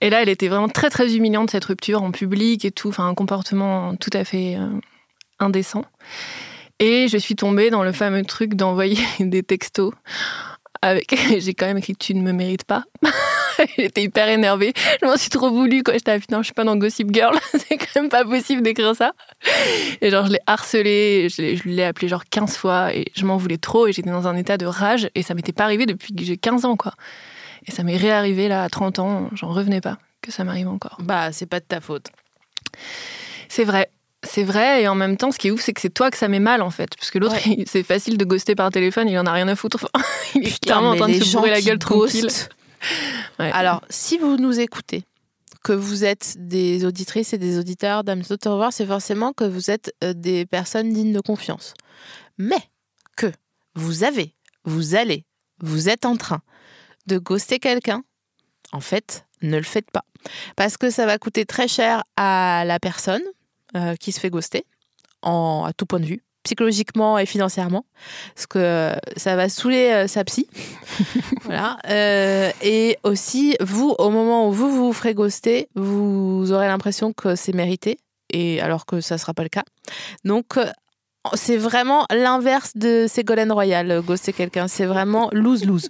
[0.01, 3.07] Et là, elle était vraiment très très humiliante cette rupture en public et tout, enfin
[3.07, 4.67] un comportement tout à fait euh,
[5.39, 5.85] indécent.
[6.79, 9.93] Et je suis tombée dans le fameux truc d'envoyer des textos
[10.81, 11.15] avec.
[11.39, 12.83] J'ai quand même écrit tu ne me mérites pas.
[13.77, 14.73] J'étais hyper énervée.
[15.01, 17.37] Je m'en suis trop voulu quand j'étais à putain, je suis pas dans Gossip Girl.
[17.51, 19.11] C'est quand même pas possible d'écrire ça.
[20.01, 23.25] Et genre, je l'ai harcelé, je l'ai- je l'ai appelé genre 15 fois et je
[23.25, 25.85] m'en voulais trop et j'étais dans un état de rage et ça m'était pas arrivé
[25.85, 26.93] depuis que j'ai 15 ans, quoi.
[27.65, 30.97] Et ça m'est réarrivé là à 30 ans, j'en revenais pas que ça m'arrive encore.
[30.99, 32.07] Bah, c'est pas de ta faute.
[33.49, 33.89] C'est vrai.
[34.25, 36.17] C'est vrai, et en même temps, ce qui est ouf, c'est que c'est toi que
[36.17, 36.95] ça met mal, en fait.
[36.95, 37.35] Parce que l'autre,
[37.65, 39.75] c'est facile de ghoster par téléphone, il en a rien à foutre.
[39.75, 39.89] Enfin,
[40.35, 42.27] il est clairement en train de se bourrer la gueule tranquille.
[43.39, 43.49] Ouais.
[43.53, 45.05] Alors, si vous nous écoutez,
[45.63, 49.71] que vous êtes des auditrices et des auditeurs d'Ames to Revoir, c'est forcément que vous
[49.71, 51.73] êtes euh, des personnes dignes de confiance.
[52.37, 52.61] Mais
[53.15, 53.31] que
[53.73, 54.35] vous avez,
[54.65, 55.23] vous allez,
[55.61, 56.41] vous êtes en train
[57.07, 58.03] de ghoster quelqu'un,
[58.71, 60.05] en fait, ne le faites pas.
[60.55, 63.21] Parce que ça va coûter très cher à la personne
[63.75, 64.65] euh, qui se fait ghoster,
[65.21, 67.85] en, à tout point de vue, psychologiquement et financièrement.
[68.35, 70.47] Parce que ça va saouler euh, sa psy.
[71.43, 71.77] voilà.
[71.89, 77.35] Euh, et aussi, vous, au moment où vous vous ferez ghoster, vous aurez l'impression que
[77.35, 77.97] c'est mérité,
[78.31, 79.63] et alors que ça ne sera pas le cas.
[80.23, 80.57] Donc,
[81.33, 84.67] c'est vraiment l'inverse de Ségolène Royal, euh, ghoster quelqu'un.
[84.67, 85.87] C'est vraiment lose-lose.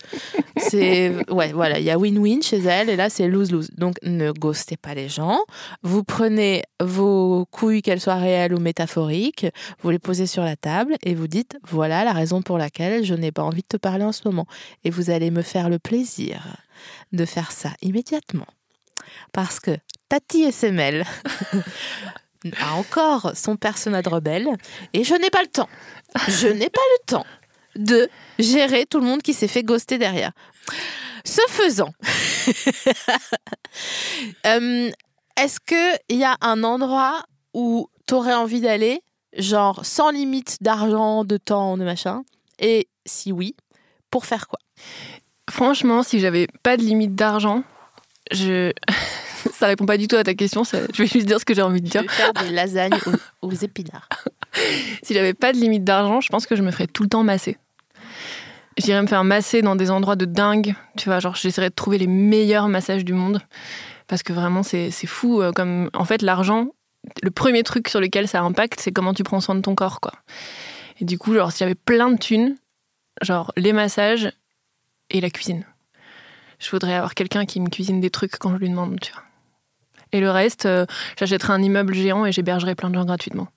[0.58, 3.72] C'est ouais, voilà, il y a win-win chez elle et là c'est lose-lose.
[3.78, 5.40] Donc ne ghostez pas les gens.
[5.82, 9.48] Vous prenez vos couilles, qu'elles soient réelles ou métaphoriques,
[9.82, 13.16] vous les posez sur la table et vous dites voilà la raison pour laquelle je
[13.16, 14.46] n'ai pas envie de te parler en ce moment.
[14.84, 16.58] Et vous allez me faire le plaisir
[17.12, 18.48] de faire ça immédiatement.
[19.32, 19.72] Parce que
[20.10, 21.06] Tati SML
[22.60, 24.48] a encore son personnage rebelle
[24.94, 25.70] et je n'ai pas le temps.
[26.28, 27.26] Je n'ai pas le temps
[27.76, 30.32] de gérer tout le monde qui s'est fait ghoster derrière.
[31.26, 31.94] Ce faisant,
[34.46, 34.92] euh,
[35.38, 37.24] est-ce qu'il y a un endroit
[37.54, 39.02] où tu aurais envie d'aller,
[39.38, 42.24] genre sans limite d'argent, de temps, de machin?
[42.60, 43.56] Et si oui,
[44.12, 44.60] pour faire quoi?
[45.50, 47.64] Franchement, si j'avais pas de limite d'argent,
[48.32, 48.72] je.
[49.64, 51.54] Ça répond pas du tout à ta question, ça- je vais juste dire ce que
[51.54, 52.02] j'ai envie de Je dire.
[52.02, 53.00] vais faire des lasagnes
[53.42, 54.10] aux, aux épinards.
[55.04, 57.24] Si j'avais pas de limite d'argent, je pense que je me ferais tout le temps
[57.24, 57.58] masser.
[58.78, 60.76] J'irais me faire masser dans des endroits de dingue.
[60.98, 63.40] Tu vois, genre, j'essaierais de trouver les meilleurs massages du monde.
[64.08, 65.42] Parce que vraiment, c'est c'est fou.
[65.42, 66.68] euh, Comme, en fait, l'argent,
[67.24, 70.00] le premier truc sur lequel ça impacte, c'est comment tu prends soin de ton corps,
[70.02, 70.12] quoi.
[71.00, 72.56] Et du coup, genre, si j'avais plein de thunes,
[73.24, 74.32] genre, les massages
[75.10, 75.66] et la cuisine.
[76.60, 79.24] Je voudrais avoir quelqu'un qui me cuisine des trucs quand je lui demande, tu vois.
[80.14, 80.86] Et le reste, euh,
[81.20, 83.48] j'achèterais un immeuble géant et j'hébergerais plein de gens gratuitement.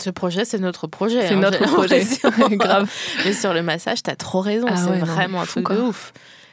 [0.00, 1.26] Ce projet, c'est notre projet.
[1.26, 2.04] C'est hein, notre projet.
[2.50, 2.90] Grave.
[3.24, 4.66] Mais sur le massage, t'as trop raison.
[4.70, 5.76] Ah c'est ouais, non, vraiment un truc quoi.
[5.76, 6.12] de ouf.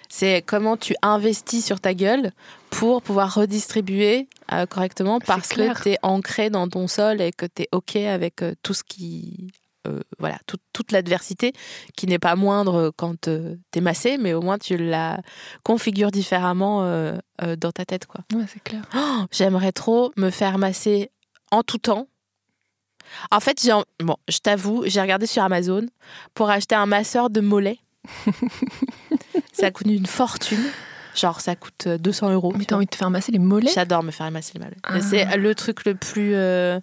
[0.10, 2.32] C'est comment tu investis sur ta gueule
[2.70, 7.46] pour pouvoir redistribuer euh, correctement parce que tu es ancré dans ton sol et que
[7.46, 9.52] tu es OK avec euh, tout ce qui.
[9.88, 11.54] Euh, voilà, tout- toute l'adversité
[11.96, 13.32] qui n'est pas moindre quand tu
[13.76, 15.20] es massé, mais au moins tu la
[15.64, 18.06] configures différemment euh, euh, dans ta tête.
[18.06, 18.22] quoi.
[18.34, 18.82] Ouais, c'est clair.
[18.96, 21.10] Oh, J'aimerais trop me faire masser
[21.52, 22.08] en tout temps.
[23.32, 25.86] En fait, j'ai en- bon, je t'avoue, j'ai regardé sur Amazon
[26.34, 27.80] pour acheter un masseur de mollets.
[29.54, 30.64] ça coûte une fortune.
[31.16, 32.54] Genre, ça coûte euh, 200 euros.
[32.58, 33.72] Mais t'as envie de te faire masser les mollets?
[33.74, 34.78] J'adore me faire masser les mollets.
[34.84, 35.00] Ah.
[35.00, 36.34] C'est le truc le plus.
[36.34, 36.80] euh,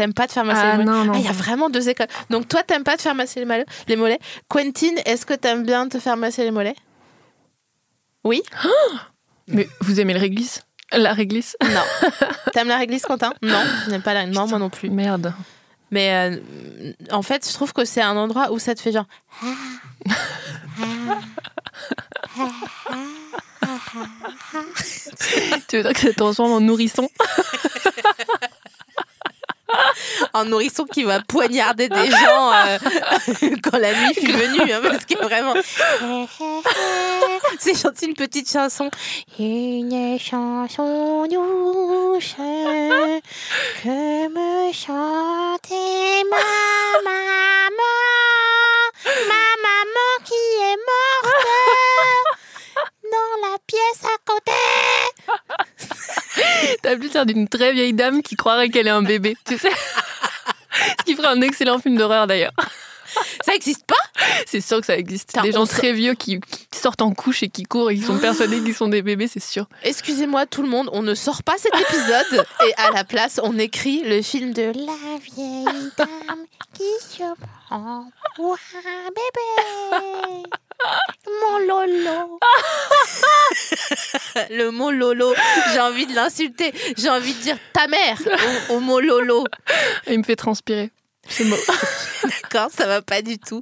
[0.00, 1.12] T'aimes pas te faire masser Ah, les mollets non, non.
[1.14, 2.06] Ah, Il y a vraiment deux écoles.
[2.30, 4.18] Donc, toi, t'aimes pas te faire masser les, mollets- les mollets.
[4.48, 6.74] Quentin, est-ce que t'aimes bien te faire masser les mollets?
[8.24, 8.42] Oui
[9.48, 10.62] Mais vous aimez le réglisse?
[10.90, 11.54] La réglisse?
[11.62, 11.82] Non.
[12.54, 13.34] T'aimes la réglisse, Quentin?
[13.42, 14.24] Non, je n'aime pas la.
[14.24, 14.88] Non, moi non plus.
[14.88, 15.34] Merde.
[15.90, 19.04] Mais euh, en fait, je trouve que c'est un endroit où ça te fait genre.
[25.68, 27.08] Tu veux dire que ça te transforme en nourrisson?
[30.34, 32.78] Un nourrisson qui va poignarder des gens euh,
[33.64, 34.72] quand la nuit fut venue.
[34.72, 35.54] hein, parce que vraiment.
[37.58, 38.90] C'est chanté une petite chanson.
[39.38, 42.34] Une chanson douce
[43.82, 46.36] que me chantait ma
[47.04, 47.98] maman.
[49.28, 51.34] Ma maman qui est morte
[53.04, 54.52] dans la pièce à côté.
[56.82, 59.70] T'as plus l'air d'une très vieille dame qui croirait qu'elle est un bébé, tu sais
[61.00, 62.52] Ce qui ferait un excellent film d'horreur d'ailleurs.
[63.44, 63.94] Ça existe pas?
[64.46, 65.36] C'est sûr que ça existe.
[65.42, 68.18] Des gens très vieux qui, qui sortent en couche et qui courent et qui sont
[68.18, 69.66] persuadés qu'ils sont des bébés, c'est sûr.
[69.82, 73.58] Excusez-moi tout le monde, on ne sort pas cet épisode et à la place on
[73.58, 77.24] écrit le film de la vieille dame qui se
[77.66, 80.50] prend pour un bébé.
[81.26, 82.38] Mon lolo.
[84.50, 85.34] le mot lolo,
[85.72, 86.72] j'ai envie de l'insulter.
[86.96, 88.16] J'ai envie de dire ta mère
[88.70, 89.44] au, au mot lolo.
[90.06, 90.90] Il me fait transpirer.
[91.28, 91.56] Ce mot.
[92.24, 93.60] D'accord, ça va pas du tout.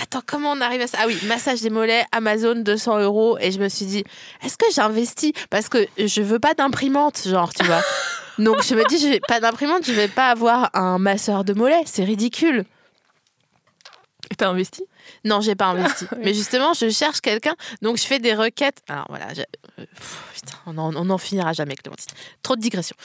[0.00, 0.98] Attends, comment on arrive à ça?
[1.00, 3.38] Ah oui, massage des mollets, Amazon 200 euros.
[3.40, 4.04] Et je me suis dit,
[4.44, 5.32] est-ce que j'investis?
[5.48, 7.82] Parce que je veux pas d'imprimante, genre, tu vois.
[8.38, 11.52] Donc je me dis, je vais pas d'imprimante, je vais pas avoir un masseur de
[11.52, 11.82] mollets.
[11.86, 12.64] C'est ridicule.
[14.30, 14.84] Et t'as investi?
[15.24, 16.06] Non, j'ai pas investi.
[16.18, 17.54] Mais justement, je cherche quelqu'un.
[17.82, 18.78] Donc, je fais des requêtes.
[18.88, 19.32] Alors, voilà.
[19.34, 22.14] je- euh, pff, putain, on en, on en finira jamais, Clémentine.
[22.42, 22.96] Trop de digression.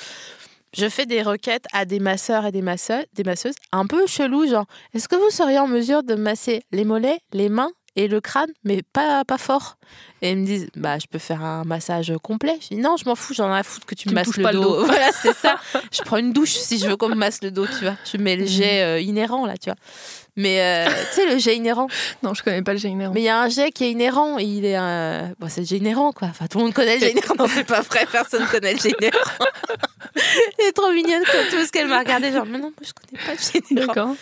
[0.78, 4.46] Je fais des requêtes à des masseurs et des masseuses, des masseuses un peu chelou,
[4.48, 8.20] genre est-ce que vous seriez en mesure de masser les mollets, les mains et le
[8.20, 9.78] crâne, mais pas, pas fort?
[10.22, 12.58] Et ils me disent bah je peux faire un massage complet.
[12.62, 14.36] Je dis non, je m'en fous, j'en ai à foutre que tu, Tu me masses
[14.36, 14.84] le pas le dos.
[14.86, 15.56] voilà, c'est ça.
[15.94, 17.96] Je prends une douche si je veux qu'on me masse le dos, tu vois.
[18.12, 19.78] Je mets le jet euh, inhérent là, tu vois.
[20.38, 21.88] Mais euh, tu sais, le jet inhérent.
[22.24, 23.14] Non, je connais pas le général.
[23.14, 24.38] Mais il y a un jet qui est inhérent.
[24.38, 25.34] Il est un...
[25.40, 26.30] bon, c'est le jet inhérent, quoi.
[26.30, 27.36] Enfin, tout le monde connaît le jet inhérent.
[27.38, 28.08] Non, c'est pas vrai.
[28.12, 29.20] Personne connaît le jet inhérent.
[30.60, 31.40] Elle est trop mignonne, quoi.
[31.52, 33.88] Tout ce qu'elle m'a regardé, genre, mais non, moi, je connais pas le jet inhérent.
[33.88, 34.16] D'accord.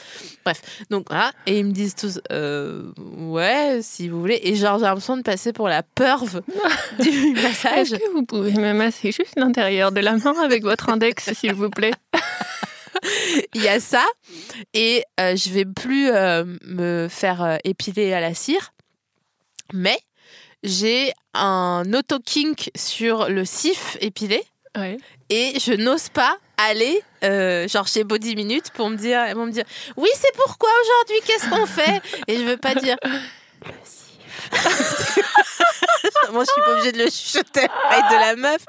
[0.89, 1.31] Donc, voilà.
[1.45, 4.39] Et ils me disent tous, euh, ouais, si vous voulez.
[4.43, 6.41] Et genre, j'ai l'impression de passer pour la perve
[6.99, 7.93] du massage.
[7.93, 11.53] Est-ce que vous pouvez me masser juste l'intérieur de la main avec votre index, s'il
[11.53, 11.93] vous plaît?
[13.53, 14.05] Il y a ça.
[14.73, 18.73] Et euh, je vais plus euh, me faire euh, épiler à la cire.
[19.73, 19.99] Mais
[20.63, 24.43] j'ai un auto-kink sur le sif épilé.
[24.77, 24.97] Ouais.
[25.29, 29.51] Et je n'ose pas aller, euh, genre chez Body Minute, pour me dire, vont me
[29.51, 29.65] dire,
[29.97, 32.01] oui, c'est pourquoi aujourd'hui, qu'est-ce qu'on fait?
[32.27, 32.95] Et je veux pas dire,
[33.65, 34.09] le sif.
[36.31, 38.65] Moi, je suis pas obligée de le chuchoter à l'oreille de la meuf.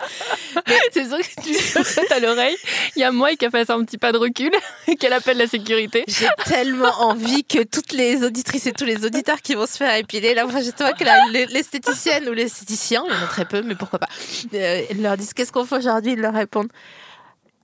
[0.92, 2.56] C'est sûr que tu chuchotes à l'oreille.
[2.96, 4.50] Il y a moi qui a fait un petit pas de recul
[4.86, 6.04] et qu'elle appelle la sécurité.
[6.08, 9.94] J'ai tellement envie que toutes les auditrices et tous les auditeurs qui vont se faire
[9.96, 13.74] épiler, là, je vois que l'esthéticienne ou l'esthéticien, il y en a très peu, mais
[13.74, 14.08] pourquoi pas,
[14.54, 16.70] euh, ils leur disent qu'est-ce qu'on fait aujourd'hui, ils leur répondent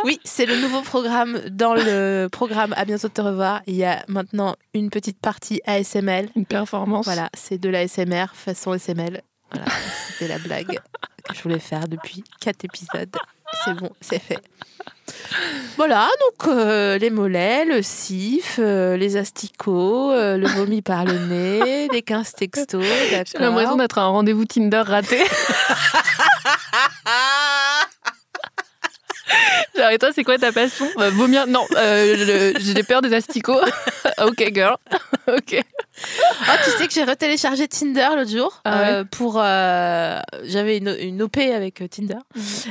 [0.03, 1.39] Oui, c'est le nouveau programme.
[1.49, 5.61] Dans le programme À bientôt de te revoir, il y a maintenant une petite partie
[5.65, 6.29] ASML.
[6.35, 7.05] Une performance.
[7.05, 9.21] Voilà, c'est de la SMR façon SML.
[9.51, 9.65] Voilà,
[10.07, 10.79] c'était la blague
[11.23, 13.15] que je voulais faire depuis quatre épisodes.
[13.63, 14.41] C'est bon, c'est fait.
[15.77, 21.17] Voilà, donc euh, les mollets, le sif, euh, les asticots, euh, le vomi par le
[21.19, 22.83] nez, les 15 textos.
[23.09, 25.19] J'ai l'impression d'être à un rendez-vous Tinder raté.
[29.75, 30.87] Genre, et toi, c'est quoi ta passion?
[30.97, 33.59] Bah, Vomir Non, euh, j'ai peur des asticots.
[34.21, 34.75] ok, girl.
[35.27, 35.55] ok.
[35.61, 38.87] Oh, tu sais que j'ai retéléchargé Tinder l'autre jour Ah ouais?
[38.89, 39.39] euh, pour.
[39.41, 42.17] euh, J'avais une, une OP avec euh, Tinder.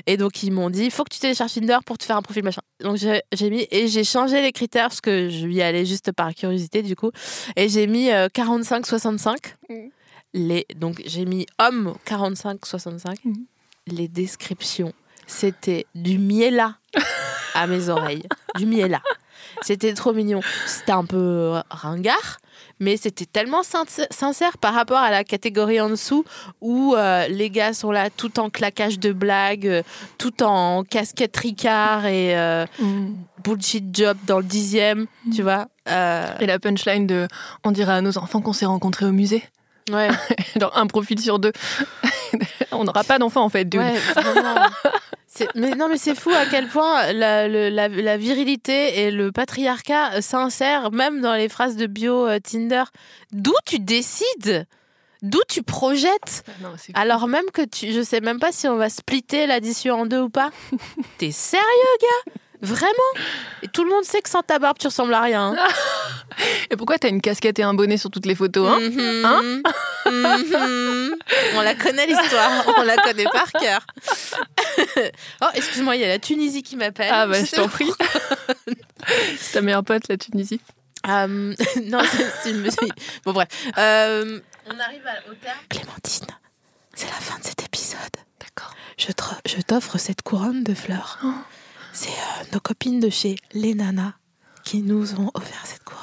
[0.07, 2.23] Et donc, ils m'ont dit il faut que tu télécharges Tinder pour te faire un
[2.23, 2.63] profil machin.
[2.81, 3.67] Donc, j'ai mis.
[3.71, 7.11] Et j'ai changé les critères parce que je y allais juste par curiosité, du coup.
[7.57, 9.37] Et j'ai mis euh, 45-65.
[9.71, 9.91] Mhm.
[10.35, 13.17] Les, donc, j'ai mis homme 45-65.
[13.25, 13.35] Mhm.
[13.87, 14.93] Les descriptions,
[15.27, 16.77] c'était du miela
[17.55, 18.23] à mes oreilles.
[18.57, 19.01] Du miela.
[19.61, 20.41] C'était trop mignon.
[20.67, 22.39] C'était un peu ringard,
[22.81, 26.25] mais c'était tellement sin- sincère par rapport à la catégorie en dessous
[26.61, 29.83] où euh, les gars sont là tout en claquage de blagues, euh,
[30.17, 32.67] tout en casquette Ricard et euh,
[33.45, 35.67] bullshit job dans le dixième, tu vois.
[35.89, 37.27] Euh, Et la punchline de
[37.65, 39.43] On dirait à nos enfants qu'on s'est rencontrés au musée.
[39.95, 40.09] Ouais,
[40.61, 41.53] Genre un profil sur deux.
[42.73, 43.81] On n'aura pas d'enfants en fait, dude.
[43.81, 43.95] ouais,
[45.55, 49.33] Mais non, mais c'est fou à quel point la, le- la- la virilité et le
[49.33, 52.85] patriarcat s'insèrent même dans les phrases de bio euh, Tinder.
[53.33, 54.67] D'où tu décides?
[55.23, 56.45] D'où tu projettes?
[56.63, 60.01] Non, c'est- Alors même que tu, je sais même pas si on va splitter l'addition
[60.01, 60.51] en deux ou pas.
[61.19, 61.65] T'es sérieux,
[62.01, 62.33] gars?
[62.63, 63.13] Vraiment
[63.63, 65.55] Et tout le monde sait que sans ta barbe, tu ressembles à rien.
[65.59, 65.69] hein.
[66.71, 69.63] Et pourquoi t'as une casquette et un bonnet sur toutes les photos hein Mhm.
[70.07, 71.17] Mhm.
[71.57, 73.85] On la connaît l'histoire, on la connaît par cœur.
[75.43, 77.11] oh, excuse-moi, il y a la Tunisie qui m'appelle.
[77.13, 77.91] Ah bah je sais t'en prie.
[79.39, 80.61] C'est ta meilleure pote, la Tunisie.
[81.09, 81.55] Euh,
[81.85, 82.01] non,
[82.43, 82.93] c'est une musique.
[83.25, 83.49] Bon, bref.
[83.79, 85.59] Euh, on arrive à- au terme.
[85.69, 86.27] Clémentine,
[86.95, 87.99] c'est la fin de cet épisode.
[88.41, 88.73] D'accord.
[88.97, 89.07] Je
[89.47, 91.19] je t'offre cette couronne de fleurs.
[91.93, 94.13] C'est euh, nos copines de chez Les Nanas
[94.65, 96.01] qui nous ont offert cette couronne.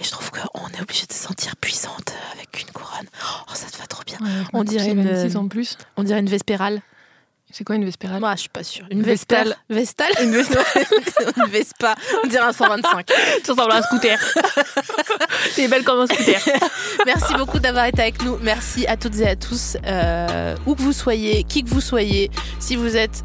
[0.00, 3.06] Et je trouve qu'on est obligé de se sentir puissante avec une couronne.
[3.46, 4.18] Oh, ça te va trop bien.
[4.52, 5.76] On dirait une- 26 en plus.
[5.96, 6.80] On dirait une vespérale.
[7.52, 8.20] C'est quoi une vespérale?
[8.20, 8.86] Moi, je suis pas sûre.
[8.92, 9.56] Une Vestale.
[9.68, 10.64] Vestale Une Vestale
[11.36, 11.96] Une Vespa.
[12.22, 13.06] On dirait un 125.
[13.44, 14.18] Tu ressembles à un scooter.
[15.56, 16.40] T'es belle comme un scooter.
[17.06, 18.36] Merci beaucoup d'avoir été avec nous.
[18.40, 22.30] Merci à toutes et à tous, euh, où que vous soyez, qui que vous soyez.
[22.60, 23.24] Si vous êtes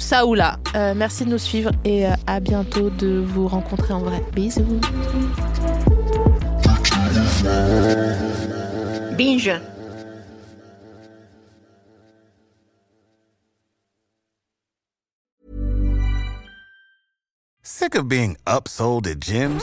[0.00, 0.58] ça ou là.
[0.74, 4.22] Euh, merci de nous suivre et euh, à bientôt de vous rencontrer en vrai.
[4.32, 4.80] Bisous.
[9.16, 9.52] Binge.
[17.62, 19.62] Sick of being upsold at gyms?